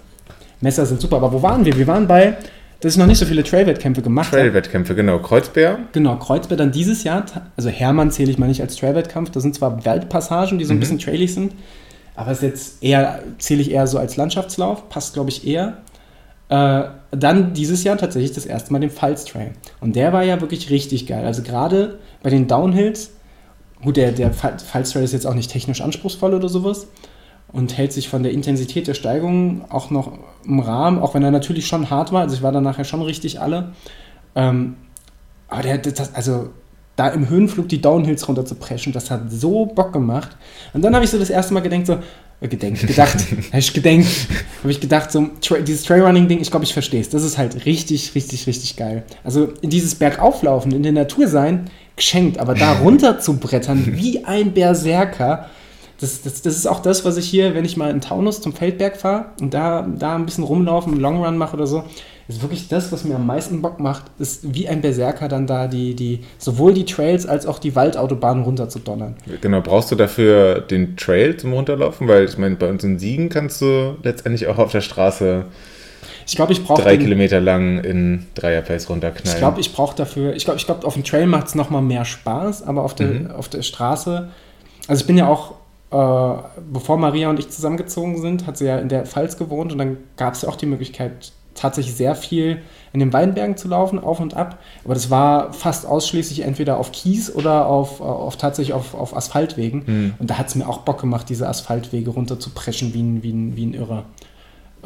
[0.61, 1.75] Messer sind super, aber wo waren wir?
[1.75, 2.37] Wir waren bei,
[2.79, 4.41] dass ich noch nicht so viele Trail-Wettkämpfe gemacht habe.
[4.41, 5.19] Trail-Wettkämpfe, genau.
[5.19, 5.79] Kreuzbär.
[5.93, 7.25] Genau, Kreuzbär dann dieses Jahr.
[7.55, 9.31] Also Hermann zähle ich mal nicht als Trail-Wettkampf.
[9.31, 10.81] Das sind zwar Waldpassagen, die so ein mhm.
[10.81, 11.53] bisschen trailig sind,
[12.15, 14.89] aber es ist jetzt eher, zähle ich eher so als Landschaftslauf.
[14.89, 15.77] Passt, glaube ich, eher.
[16.49, 19.51] Äh, dann dieses Jahr tatsächlich das erste Mal den Pfalz Trail.
[19.81, 21.25] Und der war ja wirklich richtig geil.
[21.25, 23.11] Also gerade bei den Downhills,
[23.83, 26.87] gut, der, der Pfalz Trail ist jetzt auch nicht technisch anspruchsvoll oder sowas
[27.51, 30.11] und hält sich von der Intensität der Steigung auch noch
[30.45, 32.21] im Rahmen, auch wenn er natürlich schon hart war.
[32.21, 33.73] Also ich war dann nachher schon richtig alle.
[34.35, 34.75] Ähm,
[35.47, 36.49] aber der, das, also
[36.97, 40.35] da im Höhenflug die Downhills runter zu preschen, das hat so Bock gemacht.
[40.73, 41.99] Und dann habe ich so das erste Mal gedacht, so,
[42.41, 43.17] äh, gedenkt, gedacht,
[43.51, 44.07] habe ich gedenkt,
[44.61, 47.09] habe ich gedacht, so, tra dieses Trailrunning-Ding, ich glaube, ich verstehe es.
[47.09, 49.03] Das ist halt richtig, richtig, richtig geil.
[49.23, 54.53] Also dieses Bergauflaufen, in der Natur sein, geschenkt, aber da runter zu brettern wie ein
[54.53, 55.49] Berserker,
[55.99, 58.53] das, das, das ist auch das, was ich hier, wenn ich mal in Taunus zum
[58.53, 61.83] Feldberg fahre und da, da ein bisschen rumlaufen, einen Longrun mache oder so,
[62.27, 65.67] ist wirklich das, was mir am meisten Bock macht, ist wie ein Berserker dann da
[65.67, 69.15] die, die, sowohl die Trails als auch die Waldautobahnen runter zu donnern.
[69.41, 72.07] Genau, brauchst du dafür den Trail zum Runterlaufen?
[72.07, 75.45] Weil ich meine, bei uns in Siegen kannst du letztendlich auch auf der Straße
[76.27, 76.81] ich glaube, ich brauche.
[76.81, 79.35] Drei den, Kilometer lang in Dreierpace runterknallen.
[79.35, 80.35] Ich glaube, ich brauche dafür.
[80.35, 83.07] Ich glaube, ich glaub, auf dem Trail macht es nochmal mehr Spaß, aber auf der,
[83.07, 83.31] mhm.
[83.31, 84.29] auf der Straße.
[84.87, 85.53] Also, ich bin ja auch
[85.89, 89.77] äh, bevor Maria und ich zusammengezogen sind, hat sie ja in der Pfalz gewohnt und
[89.77, 92.61] dann gab es ja auch die Möglichkeit, tatsächlich sehr viel
[92.93, 94.59] in den Weinbergen zu laufen, auf und ab.
[94.85, 99.83] Aber das war fast ausschließlich entweder auf Kies oder auf, auf tatsächlich auf, auf Asphaltwegen.
[99.85, 100.13] Mhm.
[100.19, 103.23] Und da hat es mir auch Bock gemacht, diese Asphaltwege runter zu preschen wie ein,
[103.23, 104.05] wie ein, wie ein Irrer.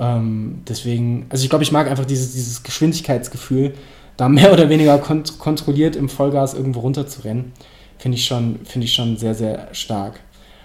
[0.02, 3.74] Ähm, deswegen, also ich glaube, ich mag einfach dieses, dieses Geschwindigkeitsgefühl,
[4.18, 7.54] da mehr oder weniger kont kontrolliert im Vollgas irgendwo runter zu rennen.
[8.00, 10.20] Finde ich, find ich schon sehr, sehr stark.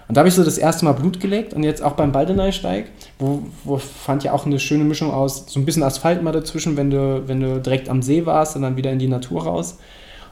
[0.07, 2.85] Und da habe ich so das erste Mal Blut gelegt und jetzt auch beim Baldeneysteig,
[3.19, 6.77] wo, wo fand ja auch eine schöne Mischung aus, so ein bisschen Asphalt mal dazwischen,
[6.77, 9.77] wenn du, wenn du direkt am See warst und dann wieder in die Natur raus.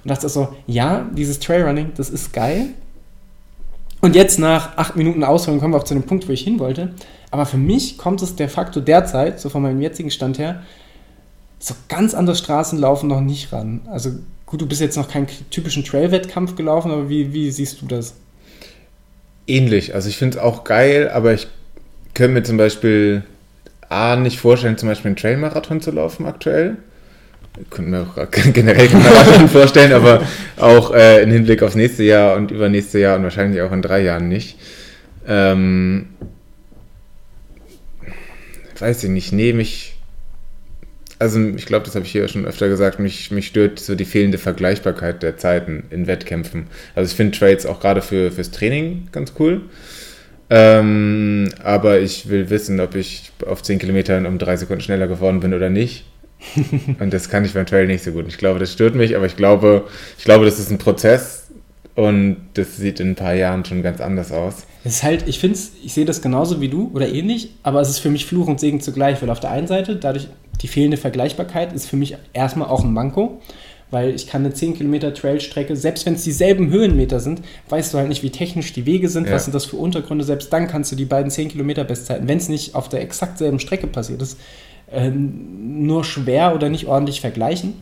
[0.03, 2.69] Und dachte so, ja, dieses Trailrunning, das ist geil.
[4.01, 6.59] Und jetzt nach acht Minuten Ausholen kommen wir auch zu dem Punkt, wo ich hin
[6.59, 6.93] wollte.
[7.31, 10.61] Aber für mich kommt es de facto derzeit, so von meinem jetzigen Stand her,
[11.59, 13.81] so ganz an das Straßenlaufen noch nicht ran.
[13.89, 14.11] Also
[14.45, 18.15] gut, du bist jetzt noch keinen typischen Trail-Wettkampf gelaufen, aber wie, wie siehst du das?
[19.47, 19.93] ähnlich.
[19.93, 21.47] Also ich finde es auch geil, aber ich
[22.13, 23.23] könnte mir zum Beispiel
[23.89, 26.77] A nicht vorstellen, zum Beispiel einen Trailmarathon zu laufen aktuell.
[27.69, 30.21] Könnten wir auch generell Marathon vorstellen, aber
[30.57, 34.01] auch äh, im Hinblick aufs nächste Jahr und übernächste Jahr und wahrscheinlich auch in drei
[34.01, 34.57] Jahren nicht.
[35.27, 36.07] Ähm,
[38.77, 39.93] weiß ich nicht, nee, mich.
[41.17, 44.03] Also, ich glaube, das habe ich hier schon öfter gesagt, mich, mich stört so die
[44.03, 46.67] fehlende Vergleichbarkeit der Zeiten in Wettkämpfen.
[46.93, 49.61] Also, ich finde Trades auch gerade für, fürs Training ganz cool.
[50.49, 55.39] Ähm, aber ich will wissen, ob ich auf 10 Kilometern um drei Sekunden schneller geworden
[55.39, 56.05] bin oder nicht.
[56.99, 58.25] und das kann ich beim Trail nicht so gut.
[58.27, 59.85] Ich glaube, das stört mich, aber ich glaube,
[60.17, 61.47] ich glaube, das ist ein Prozess
[61.95, 64.65] und das sieht in ein paar Jahren schon ganz anders aus.
[64.83, 67.89] Es ist halt, ich finde ich sehe das genauso wie du oder ähnlich, aber es
[67.89, 70.27] ist für mich Fluch und Segen zugleich, weil auf der einen Seite, dadurch
[70.61, 73.41] die fehlende Vergleichbarkeit ist für mich erstmal auch ein Manko,
[73.91, 77.97] weil ich kann eine 10 Kilometer Trailstrecke, selbst wenn es dieselben Höhenmeter sind, weißt du
[77.97, 79.33] halt nicht, wie technisch die Wege sind, ja.
[79.33, 82.37] was sind das für Untergründe, selbst dann kannst du die beiden 10 Kilometer Bestzeiten, wenn
[82.37, 84.37] es nicht auf der exakt selben Strecke passiert ist,
[84.91, 87.73] nur schwer oder nicht ordentlich vergleichen.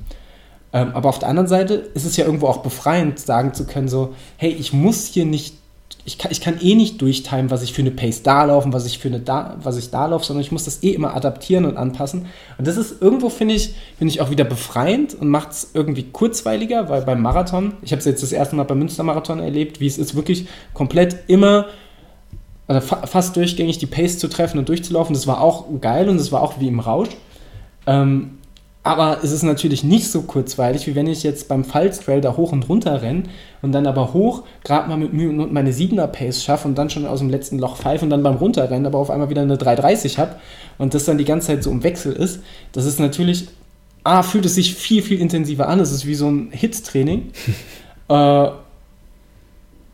[0.72, 3.88] Ähm, aber auf der anderen Seite ist es ja irgendwo auch befreiend, sagen zu können,
[3.88, 5.56] so, hey, ich muss hier nicht
[6.06, 8.86] ich kann, ich kann eh nicht durchtimen, was ich für eine Pace da laufen, was
[8.86, 11.66] ich für eine da, was ich da laufe, sondern ich muss das eh immer adaptieren
[11.66, 12.26] und anpassen.
[12.58, 16.04] Und das ist irgendwo, finde ich, finde ich auch wieder befreiend und macht es irgendwie
[16.04, 19.88] kurzweiliger, weil beim Marathon, ich habe es jetzt das erste Mal beim Münstermarathon erlebt, wie
[19.88, 21.68] es ist, wirklich komplett immer
[22.68, 25.14] also fa fast durchgängig die Pace zu treffen und durchzulaufen.
[25.14, 27.10] Das war auch geil und das war auch wie im Rausch.
[27.86, 28.38] Ähm,
[28.86, 32.52] aber es ist natürlich nicht so kurzweilig, wie wenn ich jetzt beim Fallstrail da hoch
[32.52, 33.24] und runter renne
[33.62, 36.90] und dann aber hoch gerade mal mit Mühe und meine 7er Pace schaffe und dann
[36.90, 39.58] schon aus dem letzten Loch pfeife und dann beim Runterrennen aber auf einmal wieder eine
[39.58, 40.36] 330 habe
[40.78, 42.42] und das dann die ganze Zeit so im Wechsel ist.
[42.74, 43.48] Das ist natürlich,
[44.04, 45.80] A, fühlt es sich viel, viel intensiver an.
[45.80, 47.32] Es ist wie so ein Hit-Training.
[48.10, 48.48] äh,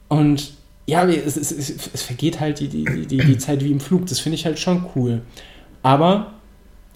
[0.07, 0.53] und
[0.89, 4.07] ja, es, es, es, es, vergeht halt die, die, die, die Zeit wie im Flug.
[4.07, 5.21] Das finde ich halt schon cool.
[5.83, 6.33] Aber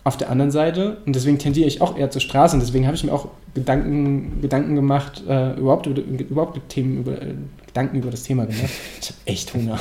[0.04, 2.96] auf der anderen Seite, und deswegen tendiere ich auch eher zur Straße, und deswegen habe
[2.96, 7.36] ich mir auch Gedanken, Gedanken gemacht, äh, überhaupt, über, überhaupt Themen über, äh,
[7.68, 8.70] Gedanken über das Thema gemacht.
[9.00, 9.80] Ich habe echt Hunger.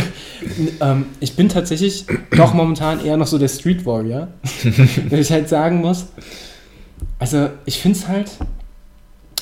[0.80, 4.28] ähm, ich bin tatsächlich doch momentan eher noch so der Street Warrior,
[5.08, 6.06] wenn ich halt sagen muss,
[7.18, 8.30] also ich finde es halt,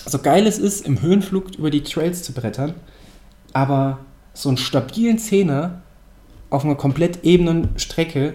[0.06, 2.74] so geil es ist, im Höhenflug über die Trails zu brettern,
[3.54, 4.00] aber
[4.34, 5.80] so einen stabilen Zehner
[6.50, 8.34] auf einer komplett ebenen Strecke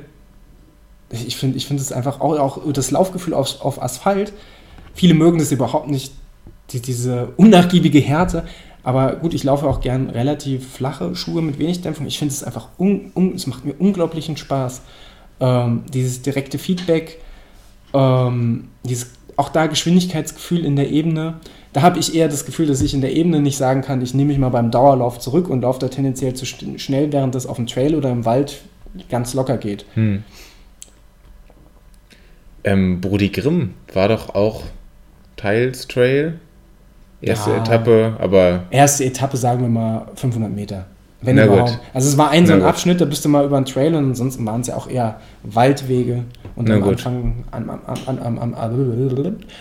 [1.12, 4.34] ich finde ich find es einfach auch, auch das Laufgefühl auf, auf Asphalt.
[4.94, 6.14] Viele mögen das überhaupt nicht,
[6.72, 8.46] die, diese unnachgiebige Härte.
[8.84, 12.06] Aber gut, ich laufe auch gern relativ flache Schuhe mit wenig Dämpfung.
[12.06, 14.82] Ich finde es einfach, un, un, es macht mir unglaublichen Spaß.
[15.42, 17.20] Ähm, dieses direkte Feedback,
[17.94, 21.36] ähm, dieses auch da Geschwindigkeitsgefühl in der Ebene.
[21.74, 24.14] Da habe ich eher das Gefühl, dass ich in der Ebene nicht sagen kann, ich
[24.14, 27.58] nehme mich mal beim Dauerlauf zurück und laufe da tendenziell zu schnell, während das auf
[27.58, 28.62] dem Trail oder im Wald
[29.10, 29.86] ganz locker geht.
[29.94, 30.24] Hm.
[32.64, 34.64] Ähm, Brudi Grimm war doch auch
[35.38, 36.40] teils Trail.
[37.22, 38.64] Erste ja, Etappe, aber.
[38.72, 40.88] Erste Etappe, sagen wir mal 500 Meter.
[41.22, 41.72] Wenn Na überhaupt.
[41.72, 41.80] Gut.
[41.94, 44.06] Also es war ein so ein Abschnitt, da bist du mal über einen Trail und
[44.06, 46.24] ansonsten waren es ja auch eher Waldwege
[46.56, 48.56] und am Anfang, am, am, am,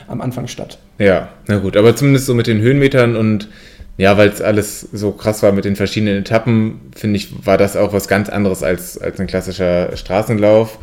[0.09, 0.79] am, Anfang Stadt.
[0.99, 3.49] Ja, na gut, aber zumindest so mit den Höhenmetern und
[3.97, 7.77] ja, weil es alles so krass war mit den verschiedenen Etappen, finde ich, war das
[7.77, 10.79] auch was ganz anderes als, als ein klassischer Straßenlauf.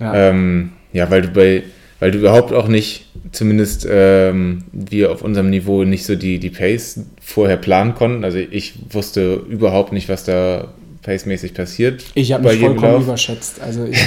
[0.00, 0.30] Ja.
[0.30, 1.62] Ähm, ja, weil du bei,
[2.00, 6.50] weil du überhaupt auch nicht, zumindest ähm, wir auf unserem Niveau nicht so die, die
[6.50, 8.24] Pace vorher planen konnten.
[8.24, 10.68] Also ich wusste überhaupt nicht, was da
[11.06, 12.04] pacemäßig passiert.
[12.14, 13.04] Ich habe mich vollkommen Lauf.
[13.04, 13.60] überschätzt.
[13.62, 13.98] Also ich,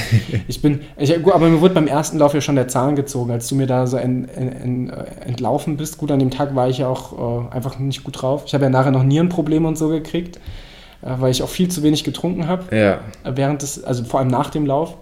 [0.48, 3.48] ich bin, ich, aber mir wurde beim ersten Lauf ja schon der Zahn gezogen, als
[3.48, 4.92] du mir da so ent, ent,
[5.26, 5.98] entlaufen bist.
[5.98, 8.44] Gut, an dem Tag war ich ja auch äh, einfach nicht gut drauf.
[8.46, 10.38] Ich habe ja nachher noch Nierenprobleme und so gekriegt,
[11.02, 12.76] äh, weil ich auch viel zu wenig getrunken habe.
[12.76, 13.00] Ja.
[13.24, 14.98] Während des, also vor allem nach dem Lauf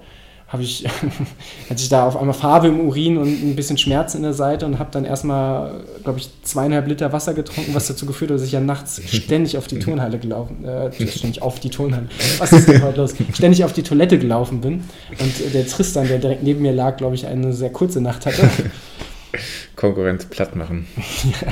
[0.47, 0.85] habe ich,
[1.69, 4.65] hatte ich da auf einmal Farbe im Urin und ein bisschen Schmerz in der Seite
[4.65, 8.45] und habe dann erstmal, glaube ich, zweieinhalb Liter Wasser getrunken, was dazu geführt hat, dass
[8.45, 12.67] ich ja nachts ständig auf die Turnhalle gelaufen, äh, ständig auf die Turnhalle, was ist
[12.67, 13.13] denn heute los?
[13.33, 14.85] Ständig auf die Toilette gelaufen bin
[15.19, 18.49] und der Tristan, der direkt neben mir lag, glaube ich, eine sehr kurze Nacht hatte.
[19.75, 20.87] Konkurrenz platt machen.
[21.23, 21.51] ja.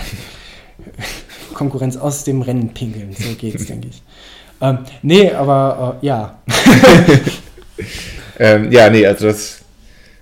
[1.53, 4.01] Konkurrenz aus dem Rennen pinkeln, so geht's, denke ich.
[4.61, 6.39] Ähm, nee, aber äh, ja.
[8.39, 9.61] Ähm, ja, nee, also das,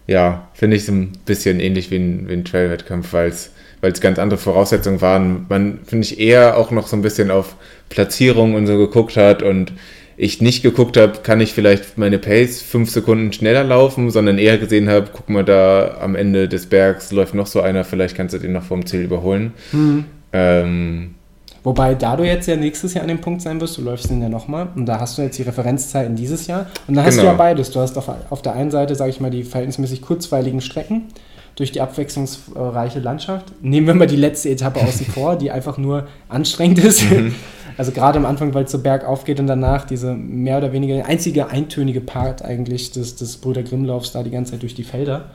[0.08, 3.52] ja, finde ich so ein bisschen ähnlich wie ein, wie ein Trail-Wettkampf, weil es
[3.84, 5.46] weil es ganz andere Voraussetzungen waren.
[5.50, 7.58] Man, finde ich, eher auch noch so ein bisschen auf
[7.90, 9.74] Platzierung und so geguckt hat und
[10.16, 14.58] ich nicht geguckt habe, kann ich vielleicht meine Pace fünf Sekunden schneller laufen, sondern eher
[14.58, 18.34] gesehen habe, guck mal da am Ende des Bergs läuft noch so einer, vielleicht kannst
[18.34, 19.52] du den noch vom Ziel überholen.
[19.74, 20.06] Mhm.
[20.32, 21.16] Ähm,
[21.64, 24.22] Wobei, da du jetzt ja nächstes Jahr an dem Punkt sein wirst, du läufst den
[24.22, 27.24] ja nochmal und da hast du jetzt die Referenzzeiten dieses Jahr und da hast genau.
[27.24, 27.72] du ja beides.
[27.72, 31.04] Du hast auf, auf der einen Seite, sage ich mal, die verhältnismäßig kurzweiligen Strecken,
[31.56, 33.54] durch die abwechslungsreiche Landschaft.
[33.62, 37.10] Nehmen wir mal die letzte Etappe außen vor, die einfach nur anstrengend ist.
[37.10, 37.36] Mhm.
[37.78, 41.06] Also gerade am Anfang, weil es so bergauf geht und danach diese mehr oder weniger
[41.06, 45.32] einzige eintönige Part eigentlich des, des Brüder Grimmlaufs da die ganze Zeit durch die Felder.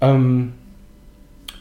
[0.00, 0.54] Ähm,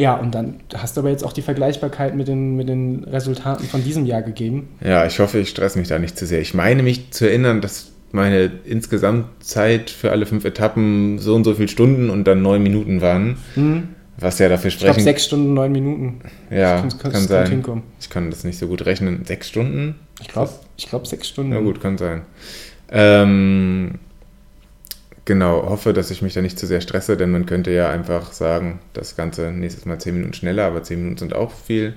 [0.01, 3.67] ja, und dann hast du aber jetzt auch die Vergleichbarkeit mit den, mit den Resultaten
[3.67, 4.69] von diesem Jahr gegeben.
[4.83, 6.41] Ja, ich hoffe, ich stress mich da nicht zu sehr.
[6.41, 11.53] Ich meine mich zu erinnern, dass meine Insgesamtzeit für alle fünf Etappen so und so
[11.53, 13.37] viele Stunden und dann neun Minuten waren.
[13.55, 13.89] Mhm.
[14.17, 14.89] Was ja dafür sprechen.
[14.89, 16.21] Ich glaube, sechs Stunden, neun Minuten.
[16.49, 17.49] Ja, kann, kann, kann sein.
[17.49, 17.83] Hinkommen.
[17.99, 19.23] Ich kann das nicht so gut rechnen.
[19.25, 19.95] Sechs Stunden?
[20.19, 21.51] Ich glaube, ich glaub, sechs Stunden.
[21.51, 22.23] Na gut, kann sein.
[22.91, 23.99] Ähm,
[25.25, 28.33] Genau, hoffe, dass ich mich da nicht zu sehr stresse, denn man könnte ja einfach
[28.33, 31.93] sagen, das Ganze nächstes Mal 10 Minuten schneller, aber 10 Minuten sind auch viel.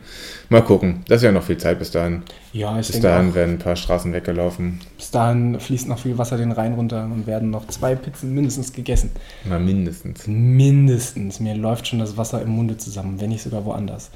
[0.50, 2.22] Mal gucken, das ist ja noch viel Zeit bis dahin.
[2.52, 3.34] Ja, ich Bis dahin auch.
[3.34, 4.80] werden ein paar Straßen weggelaufen.
[4.98, 8.74] Bis dahin fließt noch viel Wasser den Rhein runter und werden noch zwei Pizzen mindestens
[8.74, 9.10] gegessen.
[9.44, 10.26] Na, mindestens.
[10.26, 11.40] Mindestens.
[11.40, 14.10] Mir läuft schon das Wasser im Munde zusammen, wenn nicht sogar woanders.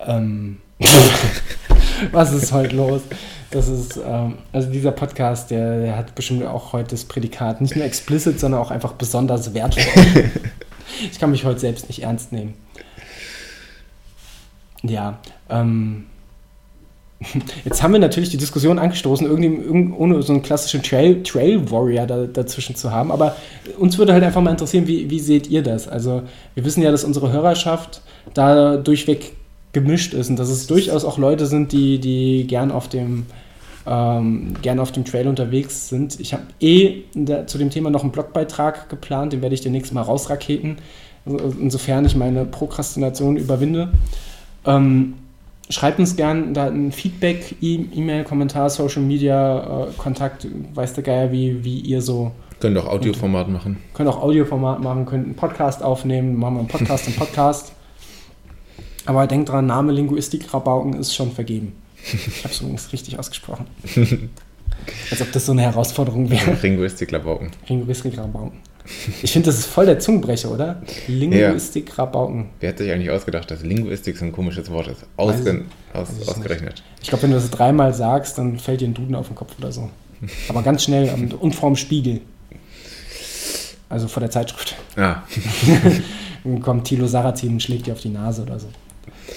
[0.00, 0.58] Ähm.
[2.12, 3.02] Was ist heute los?
[3.50, 7.76] Das ist, ähm, also dieser Podcast, der, der, hat bestimmt auch heute das Prädikat nicht
[7.76, 10.30] nur explicit, sondern auch einfach besonders wertvoll.
[11.10, 12.54] ich kann mich heute selbst nicht ernst nehmen.
[14.82, 15.18] Ja,
[15.48, 16.06] ähm,
[17.64, 22.06] Jetzt haben wir natürlich die Diskussion angestoßen, irgendwie ohne so einen klassischen Trail, Trail Warrior
[22.06, 23.10] da, dazwischen zu haben.
[23.10, 23.36] Aber
[23.78, 25.88] uns würde halt einfach mal interessieren, wie, wie seht ihr das?
[25.88, 26.22] Also,
[26.54, 28.02] wir wissen ja, dass unsere Hörerschaft
[28.34, 29.32] da durchweg
[29.76, 33.26] gemischt ist und dass es durchaus auch Leute sind, die, die gern auf dem
[33.86, 36.18] ähm, gern auf dem Trail unterwegs sind.
[36.18, 39.92] Ich habe eh der, zu dem Thema noch einen Blogbeitrag geplant, den werde ich demnächst
[39.92, 40.78] mal rausraketen,
[41.26, 43.92] insofern ich meine Prokrastination überwinde.
[44.64, 45.12] Ähm,
[45.68, 51.32] schreibt uns gern da ein Feedback, E-Mail, Kommentar, Social Media, äh, Kontakt, weiß der Geier,
[51.32, 52.32] wie, wie ihr so.
[52.60, 53.76] Könnt auch Audioformat machen.
[53.92, 57.75] Könnt auch Audioformat machen, könnt einen Podcast aufnehmen, machen wir einen Podcast im Podcast.
[59.06, 61.72] Aber denkt dran, Name Linguistik Rabauken ist schon vergeben.
[62.12, 63.66] Ich habe es übrigens richtig ausgesprochen.
[65.10, 66.56] Als ob das so eine Herausforderung wäre.
[66.62, 67.50] Linguistik Rabauken.
[67.68, 68.58] Linguistik Rabauken.
[69.22, 70.82] Ich finde, das ist voll der Zungenbrecher, oder?
[71.08, 71.94] Linguistik ja.
[71.96, 72.50] Rabauken.
[72.60, 75.06] Wer hat sich eigentlich ausgedacht, dass Linguistik so ein komisches Wort ist?
[75.16, 76.82] Ausge aus, ausgerechnet.
[77.02, 79.54] Ich glaube, wenn du das dreimal sagst, dann fällt dir ein Duden auf den Kopf
[79.58, 79.90] oder so.
[80.48, 82.20] Aber ganz schnell und, vorm Spiegel.
[83.88, 84.76] Also vor der Zeitschrift.
[84.96, 85.24] Ja.
[86.44, 88.68] dann kommt Thilo Sarrazin und schlägt dir auf die Nase oder so.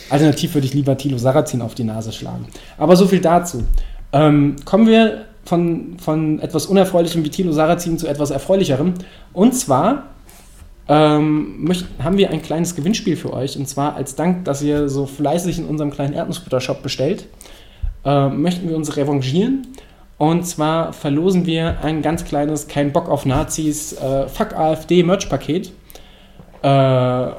[0.09, 2.47] Alternativ würde ich lieber Thilo Sarrazin auf die Nase schlagen.
[2.77, 3.63] Aber so viel dazu.
[4.11, 8.93] Ähm, kommen wir von, von etwas Unerfreulichem wie Thilo Sarrazin zu etwas Erfreulicherem.
[9.33, 10.07] Und zwar
[10.87, 11.71] ähm,
[12.03, 13.57] haben wir ein kleines Gewinnspiel für euch.
[13.57, 17.27] Und zwar als Dank, dass ihr so fleißig in unserem kleinen Erdnussbutter-Shop bestellt,
[18.05, 19.67] äh, möchten wir uns revanchieren.
[20.17, 25.71] Und zwar verlosen wir ein ganz kleines Kein Bock auf Nazis äh, Fuck AfD Merch-Paket.
[26.61, 27.31] Äh,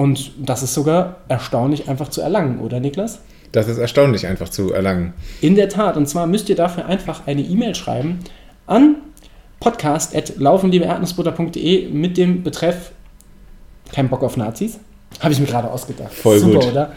[0.00, 3.18] und das ist sogar erstaunlich einfach zu erlangen, oder Niklas?
[3.52, 5.12] Das ist erstaunlich einfach zu erlangen.
[5.42, 5.98] In der Tat.
[5.98, 8.20] Und zwar müsst ihr dafür einfach eine E-Mail schreiben
[8.66, 8.94] an
[9.60, 12.92] podcast.laufenliebeerdnussbutter.de mit dem Betreff
[13.92, 14.78] Kein Bock auf Nazis.
[15.20, 16.14] Habe ich mir gerade ausgedacht.
[16.14, 16.70] Voll Super, gut.
[16.70, 16.94] oder?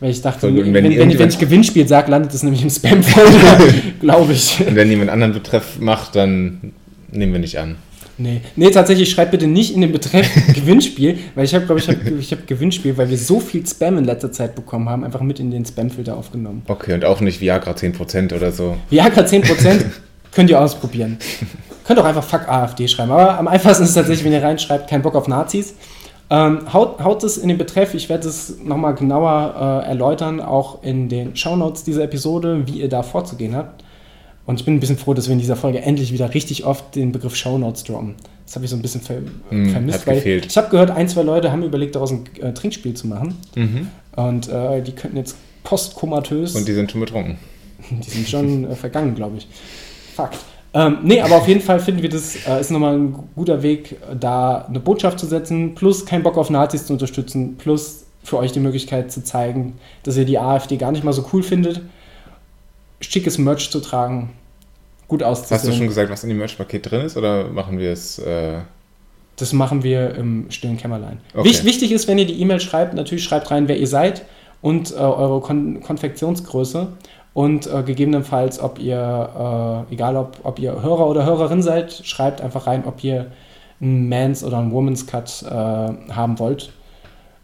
[0.00, 3.58] Weil ich dachte, wenn, wenn, wenn, wenn ich Gewinnspiel sage, landet es nämlich im Spam-Folder,
[4.00, 4.66] glaube ich.
[4.66, 6.72] Und wenn jemand anderen Betreff macht, dann
[7.10, 7.76] nehmen wir nicht an.
[8.20, 8.42] Nee.
[8.54, 11.96] nee, tatsächlich schreibt bitte nicht in den Betreff Gewinnspiel, weil ich habe, glaube ich, hab,
[12.06, 15.40] ich habe Gewinnspiel, weil wir so viel Spam in letzter Zeit bekommen haben, einfach mit
[15.40, 16.62] in den Spamfilter aufgenommen.
[16.68, 18.76] Okay, und auch nicht Viagra 10% oder so.
[18.90, 19.84] Viagra 10%
[20.32, 21.18] könnt ihr ausprobieren.
[21.86, 24.90] könnt auch einfach Fuck AfD schreiben, aber am einfachsten ist es tatsächlich, wenn ihr reinschreibt,
[24.90, 25.74] kein Bock auf Nazis.
[26.28, 30.82] Ähm, haut, haut es in den Betreff, ich werde es nochmal genauer äh, erläutern, auch
[30.84, 33.82] in den Shownotes dieser Episode, wie ihr da vorzugehen habt.
[34.46, 36.96] Und ich bin ein bisschen froh, dass wir in dieser Folge endlich wieder richtig oft
[36.96, 38.16] den Begriff Shownotes droppen.
[38.46, 39.20] Das habe ich so ein bisschen ver
[39.50, 40.06] mm, vermisst.
[40.06, 40.46] weil gefehlt.
[40.46, 43.36] Ich habe gehört, ein, zwei Leute haben überlegt, daraus ein äh, Trinkspiel zu machen.
[43.54, 43.88] Mhm.
[44.16, 46.56] Und äh, die könnten jetzt postkomatös.
[46.56, 47.38] Und die sind schon betrunken.
[47.90, 49.48] Die sind schon äh, vergangen, glaube ich.
[50.14, 50.36] Fakt.
[50.72, 53.96] Ähm, nee, aber auf jeden Fall finden wir das äh, ist nochmal ein guter Weg,
[54.18, 58.52] da eine Botschaft zu setzen, plus keinen Bock auf Nazis zu unterstützen, plus für euch
[58.52, 61.80] die Möglichkeit zu zeigen, dass ihr die AfD gar nicht mal so cool findet,
[63.00, 64.30] schickes Merch zu tragen
[65.08, 65.58] gut auszusehen.
[65.58, 68.18] Hast du schon gesagt, was in dem Merch-Paket drin ist oder machen wir es?
[68.18, 68.60] Äh
[69.40, 71.20] das machen wir im stillen Kämmerlein.
[71.34, 71.48] Okay.
[71.64, 74.24] Wichtig ist, wenn ihr die E-Mail schreibt, natürlich schreibt rein, wer ihr seid
[74.60, 76.88] und äh, eure Kon Konfektionsgröße
[77.32, 82.40] und äh, gegebenenfalls, ob ihr, äh, egal ob, ob ihr Hörer oder Hörerin seid, schreibt
[82.40, 83.30] einfach rein, ob ihr
[83.80, 86.72] einen Mans oder einen Woman's Cut äh, haben wollt.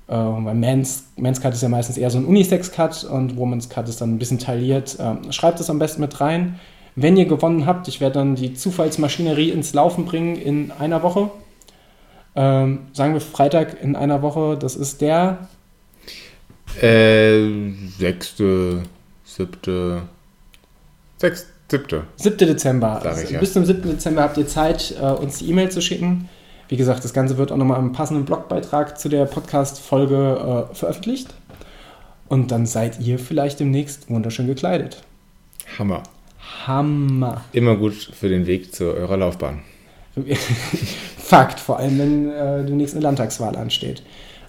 [0.09, 3.89] Äh, weil Mans, Mans Cut ist ja meistens eher so ein Unisex-Cut und Woman's Cut
[3.89, 4.97] ist dann ein bisschen tailliert.
[5.01, 6.61] Ähm, schreibt es am besten mit rein.
[6.95, 11.31] Wenn ihr gewonnen habt, ich werde dann die Zufallsmaschinerie ins Laufen bringen in einer Woche.
[12.35, 15.49] Ähm, sagen wir Freitag in einer Woche, das ist der
[16.81, 18.83] Äh, sechste,
[19.25, 20.03] siebte,
[21.19, 22.05] sechs, siebte.
[22.17, 22.37] 7.
[22.39, 23.03] Dezember.
[23.03, 23.41] Also ja.
[23.41, 23.83] Bis zum 7.
[23.83, 26.29] Dezember habt ihr Zeit, äh, uns die E-Mail zu schicken.
[26.69, 31.33] Wie gesagt, das Ganze wird auch nochmal im passenden Blogbeitrag zu der Podcast-Folge äh, veröffentlicht.
[32.29, 35.03] Und dann seid ihr vielleicht demnächst wunderschön gekleidet.
[35.79, 36.03] Hammer.
[36.67, 37.43] Hammer.
[37.53, 39.61] Immer gut für den Weg zu eurer Laufbahn.
[41.19, 44.03] Fakt, vor allem wenn äh, demnächst eine Landtagswahl ansteht.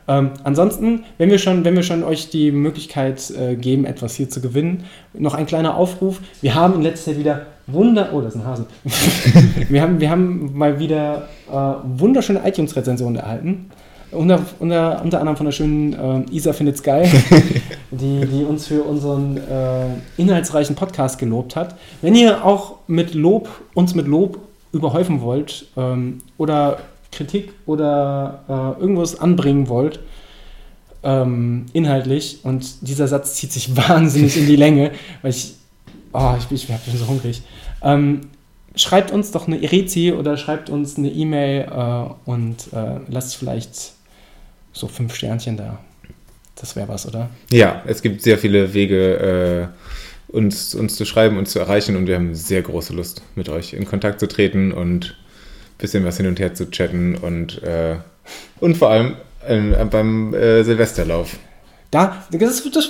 [0.07, 4.29] Ähm, ansonsten, wenn wir, schon, wenn wir schon euch die Möglichkeit äh, geben, etwas hier
[4.29, 6.21] zu gewinnen, noch ein kleiner Aufruf.
[6.41, 8.09] Wir haben in letzter Zeit wieder Wunder...
[8.13, 8.65] Oh, das ist ein Hase.
[9.69, 11.53] wir, haben, wir haben mal wieder äh,
[11.99, 13.69] wunderschöne iTunes-Rezensionen erhalten.
[14.11, 17.09] Unter, unter, unter anderem von der schönen äh, Isa findet's geil,
[17.91, 21.75] die, die uns für unseren äh, inhaltsreichen Podcast gelobt hat.
[22.01, 24.39] Wenn ihr auch mit Lob, uns mit Lob
[24.71, 26.77] überhäufen wollt ähm, oder
[27.11, 29.99] Kritik oder äh, irgendwas anbringen wollt,
[31.03, 34.91] ähm, inhaltlich, und dieser Satz zieht sich wahnsinnig in die Länge,
[35.21, 35.56] weil ich,
[36.13, 37.41] oh, ich, bin- ich bin so hungrig.
[37.83, 38.21] Ähm,
[38.75, 43.93] schreibt uns doch eine Rezi oder schreibt uns eine E-Mail äh, und äh, lasst vielleicht
[44.73, 45.79] so fünf Sternchen da.
[46.55, 47.29] Das wäre was, oder?
[47.51, 49.71] Ja, es gibt sehr viele Wege,
[50.29, 53.47] äh, uns, uns zu schreiben, uns zu erreichen und wir haben sehr große Lust, mit
[53.49, 57.61] euch in Kontakt zu treten und ein bisschen was hin und her zu chatten und,
[57.63, 57.97] äh,
[58.59, 59.15] und vor allem
[59.47, 61.37] äh, beim äh, Silvesterlauf.
[61.89, 62.89] Da, das, das,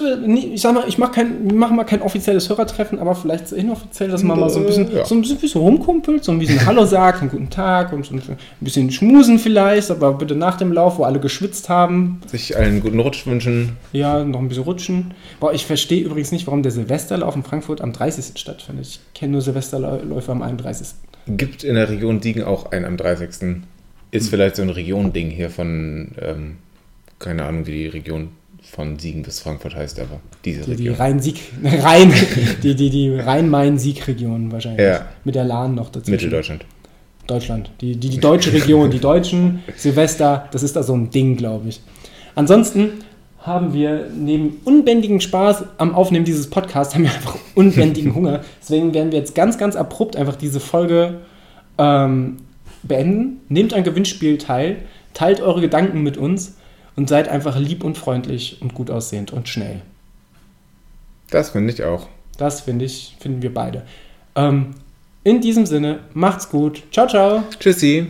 [0.53, 4.23] ich sag mal, ich mache machen mal kein offizielles Hörertreffen, aber vielleicht so inoffiziell, dass
[4.23, 5.05] man mal so ein bisschen, Ja.
[5.05, 8.15] so ein bisschen, bisschen rumkumpelt, so ein bisschen Hallo sagt, einen guten Tag und so
[8.15, 8.21] ein
[8.59, 12.81] bisschen schmusen vielleicht, aber bitte nach dem Lauf, wo alle geschwitzt haben, Sich allen einen
[12.81, 13.77] guten Rutsch wünschen.
[13.93, 15.13] ja, noch ein bisschen rutschen.
[15.39, 18.39] Boah, ich verstehe übrigens nicht, warum der Silvesterlauf in Frankfurt am 30.
[18.39, 18.87] stattfindet.
[18.87, 20.87] Ich kenne nur Silvesterläufe am 31.
[21.27, 23.41] Gibt in der Region Siegen auch einen am 30.
[23.41, 23.63] Hm.
[24.09, 26.55] Ist vielleicht so ein Region-Ding hier von, ähm,
[27.19, 28.29] keine Ahnung, wie die Region
[28.69, 30.95] von Siegen bis Frankfurt heißt, aber diese Die, die Region.
[30.95, 32.13] Rhein-Sieg, Rhein,
[32.63, 34.85] die, die, die Rhein-Main-Sieg-Region wahrscheinlich.
[34.85, 35.07] Ja.
[35.23, 36.11] Mit der Lahn noch dazwischen.
[36.11, 36.65] Mitteldeutschland.
[37.25, 37.71] Deutschland.
[37.81, 41.69] Die, die, die deutsche Region, die Deutschen, Silvester, das ist da so ein Ding, glaube
[41.69, 41.81] ich.
[42.35, 42.91] Ansonsten
[43.39, 48.41] haben wir neben unbändigen Spaß am Aufnehmen dieses Podcasts, haben wir einfach unbändigen Hunger.
[48.61, 51.21] Deswegen werden wir jetzt ganz, ganz abrupt einfach diese Folge
[51.77, 52.37] ähm,
[52.83, 53.41] beenden.
[53.49, 54.77] Nehmt ein Gewinnspiel teil,
[55.13, 56.57] teilt eure Gedanken mit uns
[56.97, 59.81] und seid einfach lieb und freundlich und gut aussehend und schnell.
[61.29, 62.07] Das finde ich auch.
[62.37, 63.83] Das finde ich, finden wir beide.
[64.35, 64.71] Ähm,
[65.23, 66.83] in diesem Sinne, macht's gut.
[66.91, 67.43] Ciao, ciao.
[67.59, 68.07] Tschüssi.